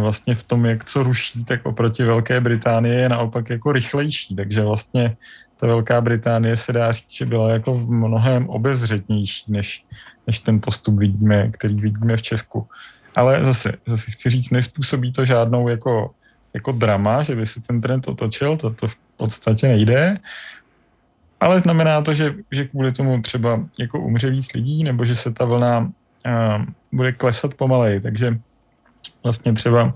vlastně 0.00 0.34
v 0.34 0.42
tom, 0.42 0.66
jak 0.66 0.84
co 0.84 1.02
ruší, 1.02 1.44
tak 1.44 1.66
oproti 1.66 2.04
Velké 2.04 2.40
Británii 2.40 2.94
je 2.94 3.08
naopak 3.08 3.50
jako 3.50 3.72
rychlejší, 3.72 4.36
takže 4.36 4.62
vlastně 4.62 5.16
ta 5.60 5.66
Velká 5.66 6.00
Británie 6.00 6.56
se 6.56 6.72
dá 6.72 6.92
říct, 6.92 7.12
že 7.12 7.26
byla 7.26 7.52
jako 7.52 7.74
v 7.74 7.90
mnohem 7.90 8.48
obezřetnější, 8.48 9.52
než, 9.52 9.84
než 10.26 10.40
ten 10.40 10.60
postup 10.60 10.98
vidíme, 10.98 11.50
který 11.50 11.74
vidíme 11.74 12.16
v 12.16 12.22
Česku. 12.22 12.66
Ale 13.16 13.44
zase, 13.44 13.72
zase 13.86 14.10
chci 14.10 14.30
říct, 14.30 14.50
nespůsobí 14.50 15.12
to 15.12 15.24
žádnou 15.24 15.68
jako, 15.68 16.10
jako 16.54 16.72
drama, 16.72 17.22
že 17.22 17.36
by 17.36 17.46
se 17.46 17.60
ten 17.60 17.80
trend 17.80 18.08
otočil, 18.08 18.56
to, 18.56 18.70
to 18.70 18.88
v 18.88 18.96
podstatě 19.16 19.68
nejde. 19.68 20.18
Ale 21.40 21.60
znamená 21.60 22.02
to, 22.02 22.14
že, 22.14 22.34
že 22.52 22.64
kvůli 22.64 22.92
tomu 22.92 23.22
třeba 23.22 23.60
jako 23.78 24.00
umře 24.00 24.30
víc 24.30 24.52
lidí, 24.52 24.84
nebo 24.84 25.04
že 25.04 25.16
se 25.16 25.32
ta 25.32 25.44
vlna 25.44 25.78
uh, 25.78 26.64
bude 26.92 27.12
klesat 27.12 27.54
pomalej. 27.54 28.00
Takže 28.00 28.38
vlastně 29.22 29.52
třeba 29.52 29.94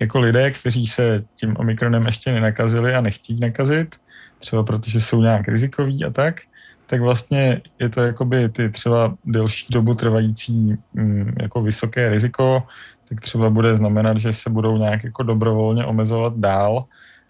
jako 0.00 0.20
lidé, 0.20 0.50
kteří 0.50 0.86
se 0.86 1.24
tím 1.36 1.56
omikronem 1.58 2.06
ještě 2.06 2.32
nenakazili 2.32 2.94
a 2.94 3.00
nechtějí 3.00 3.40
nakazit, 3.40 3.96
třeba 4.38 4.62
protože 4.62 5.00
jsou 5.00 5.22
nějak 5.22 5.48
rizikoví 5.48 6.04
a 6.04 6.10
tak, 6.10 6.40
tak 6.86 7.00
vlastně 7.00 7.60
je 7.78 7.88
to 7.88 8.00
jakoby 8.00 8.48
ty 8.48 8.70
třeba 8.70 9.14
delší 9.24 9.66
dobu 9.70 9.94
trvající 9.94 10.74
mm, 10.94 11.34
jako 11.40 11.62
vysoké 11.62 12.10
riziko, 12.10 12.62
tak 13.10 13.20
třeba 13.20 13.50
bude 13.50 13.76
znamenat, 13.76 14.16
že 14.16 14.32
se 14.32 14.50
budou 14.50 14.76
nějak 14.76 15.04
jako 15.04 15.22
dobrovolně 15.22 15.84
omezovat 15.84 16.36
dál. 16.36 16.84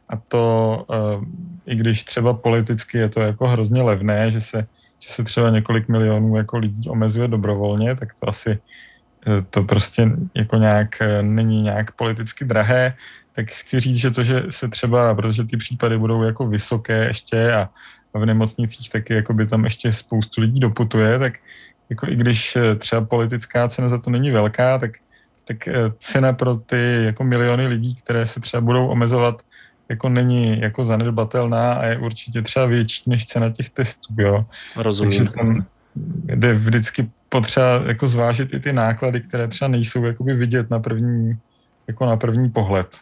A 0.08 0.16
to, 0.16 0.84
uh, 0.88 1.24
i 1.66 1.74
když 1.74 2.04
třeba 2.04 2.34
politicky 2.34 2.98
je 2.98 3.08
to 3.08 3.20
jako 3.20 3.48
hrozně 3.48 3.82
levné, 3.82 4.30
že 4.30 4.40
se, 4.40 4.66
že 4.98 5.08
se 5.08 5.24
třeba 5.24 5.50
několik 5.50 5.88
milionů 5.88 6.36
jako 6.36 6.58
lidí 6.58 6.88
omezuje 6.88 7.28
dobrovolně, 7.28 7.96
tak 7.96 8.14
to 8.20 8.28
asi 8.28 8.58
uh, 9.26 9.44
to 9.50 9.62
prostě 9.62 10.10
jako 10.34 10.56
nějak 10.56 10.88
uh, 11.00 11.26
není 11.26 11.62
nějak 11.62 11.90
politicky 11.96 12.44
drahé, 12.44 12.94
tak 13.32 13.50
chci 13.50 13.80
říct, 13.80 13.96
že 13.96 14.10
to, 14.10 14.22
že 14.24 14.42
se 14.50 14.68
třeba, 14.68 15.14
protože 15.14 15.44
ty 15.44 15.56
případy 15.56 15.98
budou 15.98 16.22
jako 16.22 16.46
vysoké 16.46 17.04
ještě 17.04 17.52
a 17.52 17.68
v 18.14 18.26
nemocnicích 18.26 18.90
taky 18.90 19.14
jako 19.14 19.34
by 19.34 19.46
tam 19.46 19.64
ještě 19.64 19.92
spoustu 19.92 20.40
lidí 20.40 20.60
doputuje, 20.60 21.18
tak 21.18 21.32
jako 21.90 22.08
i 22.08 22.16
když 22.16 22.56
eh, 22.56 22.74
třeba 22.74 23.00
politická 23.00 23.68
cena 23.68 23.88
za 23.88 23.98
to 23.98 24.10
není 24.10 24.30
velká, 24.30 24.78
tak, 24.78 24.90
tak 25.50 25.68
eh, 25.68 25.92
cena 25.98 26.32
pro 26.32 26.56
ty 26.56 27.02
jako 27.04 27.24
miliony 27.24 27.66
lidí, 27.66 27.94
které 27.94 28.26
se 28.26 28.40
třeba 28.40 28.60
budou 28.60 28.86
omezovat, 28.86 29.42
jako 29.88 30.08
není 30.08 30.60
jako 30.60 30.84
zanedbatelná 30.84 31.72
a 31.72 31.86
je 31.86 31.98
určitě 31.98 32.42
třeba 32.42 32.66
větší 32.66 33.10
než 33.10 33.26
cena 33.26 33.50
těch 33.50 33.70
testů, 33.70 34.14
jo. 34.18 34.44
Rozumím. 34.76 35.18
Takže 35.18 35.32
tam 35.32 35.66
jde 36.24 36.54
vždycky 36.54 37.10
potřeba 37.28 37.82
jako 37.86 38.08
zvážit 38.08 38.54
i 38.54 38.60
ty 38.60 38.72
náklady, 38.72 39.20
které 39.20 39.48
třeba 39.48 39.68
nejsou 39.68 40.04
jakoby 40.04 40.34
vidět 40.34 40.70
na 40.70 40.78
první, 40.78 41.38
jako 41.88 42.06
na 42.06 42.16
první 42.16 42.50
pohled. 42.50 42.96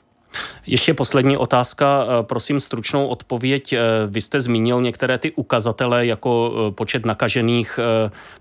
Ještě 0.69 0.95
poslední 0.95 1.37
otázka, 1.37 2.05
eh, 2.05 2.23
prosím 2.23 2.61
stručnou 2.61 3.07
odpověď. 3.07 3.73
Eh, 3.73 3.79
vy 4.07 4.21
jste 4.21 4.41
zmínil 4.41 4.83
některé 4.83 5.19
ty 5.19 5.33
ukazatele 5.33 6.07
jako 6.07 6.53
eh, 6.69 6.73
počet 6.73 7.07
nakažených, 7.07 7.81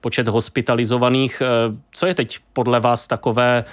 počet 0.02 0.28
hospitalizovaných. 0.28 1.42
Co 1.92 2.06
je 2.06 2.14
teď 2.14 2.38
podle 2.54 2.80
vás 2.80 3.08
takové, 3.08 3.64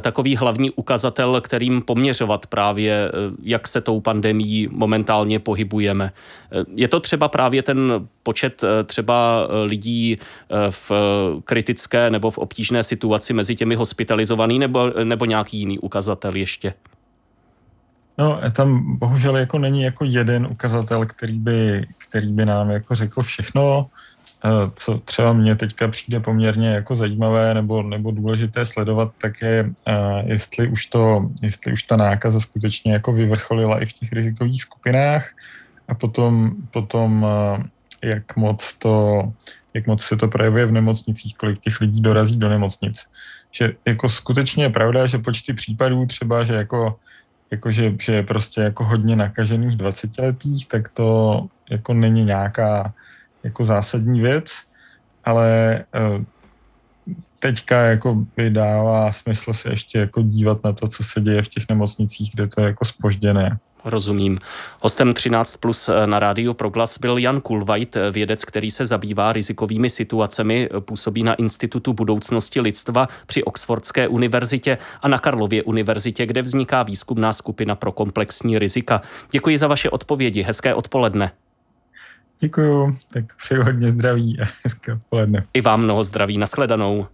takový 0.00 0.36
hlavní 0.36 0.70
ukazatel, 0.70 1.40
kterým 1.40 1.82
poměřovat 1.82 2.46
právě, 2.46 3.12
jak 3.42 3.68
se 3.68 3.80
tou 3.80 4.00
pandemí 4.00 4.68
momentálně 4.70 5.38
pohybujeme? 5.38 6.12
Je 6.74 6.88
to 6.88 7.00
třeba 7.00 7.28
právě 7.28 7.62
ten 7.62 8.08
počet 8.22 8.64
třeba 8.86 9.48
lidí 9.64 10.16
v 10.70 10.92
kritické 11.44 12.10
nebo 12.10 12.30
v 12.30 12.38
obtížné 12.38 12.84
situaci 12.84 13.32
mezi 13.32 13.56
těmi 13.56 13.74
hospitalizovanými 13.74 14.58
nebo, 14.58 14.90
nebo 15.04 15.24
nějaký 15.24 15.58
jiný 15.58 15.78
ukazatel 15.78 16.36
ještě? 16.36 16.74
No, 18.22 18.40
tam 18.52 18.98
bohužel 18.98 19.36
jako 19.36 19.58
není 19.58 19.82
jako 19.82 20.04
jeden 20.04 20.46
ukazatel, 20.46 21.06
který 21.06 21.38
by, 21.38 21.86
který 21.98 22.32
by 22.32 22.46
nám 22.46 22.70
jako 22.70 22.94
řekl 22.94 23.22
všechno, 23.22 23.86
eh, 24.44 24.70
co 24.76 24.98
třeba 24.98 25.32
mně 25.32 25.56
teďka 25.56 25.88
přijde 25.88 26.20
poměrně 26.20 26.68
jako 26.68 26.94
zajímavé 26.94 27.54
nebo, 27.54 27.82
nebo 27.82 28.10
důležité 28.10 28.66
sledovat, 28.66 29.10
tak 29.18 29.42
je, 29.42 29.70
eh, 29.86 30.22
jestli 30.26 30.68
už, 30.68 30.86
to, 30.86 31.30
jestli 31.42 31.72
už 31.72 31.82
ta 31.82 31.96
nákaza 31.96 32.40
skutečně 32.40 32.92
jako 32.92 33.12
vyvrcholila 33.12 33.82
i 33.82 33.86
v 33.86 33.92
těch 33.92 34.12
rizikových 34.12 34.62
skupinách 34.62 35.34
a 35.88 35.94
potom, 35.94 36.50
potom 36.70 37.26
eh, 37.26 38.06
jak 38.06 38.36
moc 38.36 38.74
to, 38.74 39.22
jak 39.74 39.86
moc 39.86 40.02
se 40.02 40.16
to 40.16 40.28
projevuje 40.28 40.66
v 40.66 40.72
nemocnicích, 40.72 41.34
kolik 41.34 41.58
těch 41.58 41.80
lidí 41.80 42.00
dorazí 42.00 42.38
do 42.38 42.48
nemocnic. 42.48 43.02
Že 43.50 43.74
jako 43.86 44.08
skutečně 44.08 44.64
je 44.64 44.70
pravda, 44.70 45.06
že 45.06 45.18
počty 45.18 45.52
případů 45.52 46.06
třeba, 46.06 46.44
že 46.44 46.54
jako 46.54 47.02
jakože, 47.52 47.94
že 48.00 48.12
je 48.12 48.22
prostě 48.22 48.60
jako 48.60 48.84
hodně 48.84 49.16
nakažených 49.16 49.76
20 49.76 50.18
letých, 50.18 50.68
tak 50.68 50.88
to 50.88 51.40
jako 51.70 51.94
není 51.94 52.24
nějaká 52.24 52.94
jako 53.44 53.64
zásadní 53.64 54.20
věc, 54.20 54.62
ale 55.24 55.48
eh, 55.94 56.24
teďka 57.38 57.80
jako 57.80 58.14
by 58.36 58.50
dává 58.50 59.12
smysl 59.12 59.52
se 59.52 59.70
ještě 59.70 59.98
jako 59.98 60.22
dívat 60.22 60.64
na 60.64 60.72
to, 60.72 60.88
co 60.88 61.04
se 61.04 61.20
děje 61.20 61.42
v 61.42 61.48
těch 61.48 61.64
nemocnicích, 61.68 62.30
kde 62.34 62.46
to 62.46 62.60
je 62.60 62.66
jako 62.66 62.84
spožděné. 62.84 63.58
Rozumím. 63.84 64.38
Hostem 64.80 65.14
13 65.14 65.56
plus 65.56 65.90
na 66.06 66.18
rádiu 66.18 66.54
Proglas 66.54 66.98
byl 66.98 67.18
Jan 67.18 67.40
Kulvajt, 67.40 67.96
vědec, 68.10 68.44
který 68.44 68.70
se 68.70 68.86
zabývá 68.86 69.32
rizikovými 69.32 69.90
situacemi, 69.90 70.68
působí 70.80 71.22
na 71.22 71.34
Institutu 71.34 71.92
budoucnosti 71.92 72.60
lidstva 72.60 73.08
při 73.26 73.44
Oxfordské 73.44 74.08
univerzitě 74.08 74.78
a 75.02 75.08
na 75.08 75.18
Karlově 75.18 75.62
univerzitě, 75.62 76.26
kde 76.26 76.42
vzniká 76.42 76.82
výzkumná 76.82 77.32
skupina 77.32 77.74
pro 77.74 77.92
komplexní 77.92 78.58
rizika. 78.58 79.00
Děkuji 79.30 79.58
za 79.58 79.66
vaše 79.66 79.90
odpovědi. 79.90 80.42
Hezké 80.42 80.74
odpoledne. 80.74 81.32
Děkuji, 82.40 82.96
tak 83.12 83.36
přeji 83.36 83.60
hodně 83.60 83.90
zdraví 83.90 84.40
a 84.40 84.44
hezké 84.64 84.92
odpoledne. 84.92 85.46
I 85.54 85.60
vám 85.60 85.82
mnoho 85.82 86.04
zdraví. 86.04 86.38
Naschledanou. 86.38 87.06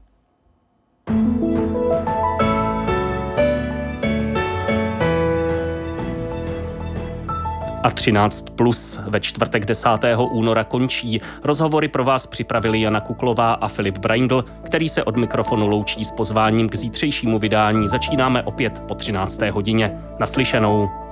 A 7.89 7.91
13 7.91 8.51
plus 8.51 9.01
ve 9.07 9.21
čtvrtek 9.21 9.67
10. 9.67 9.89
února 10.31 10.65
končí. 10.65 11.21
Rozhovory 11.45 11.89
pro 11.89 12.05
vás 12.05 12.27
připravili 12.27 12.81
Jana 12.81 13.01
Kuklová 13.01 13.53
a 13.53 13.69
Filip 13.69 13.99
Braindl, 13.99 14.45
který 14.65 14.89
se 14.89 15.05
od 15.05 15.17
mikrofonu 15.17 15.69
loučí 15.69 16.05
s 16.05 16.13
pozváním 16.13 16.69
k 16.69 16.77
zítřejšímu 16.77 17.39
vydání. 17.39 17.89
Začínáme 17.89 18.43
opět 18.43 18.81
po 18.81 18.95
13. 18.95 19.41
hodině. 19.43 19.93
Naslyšenou. 20.21 21.08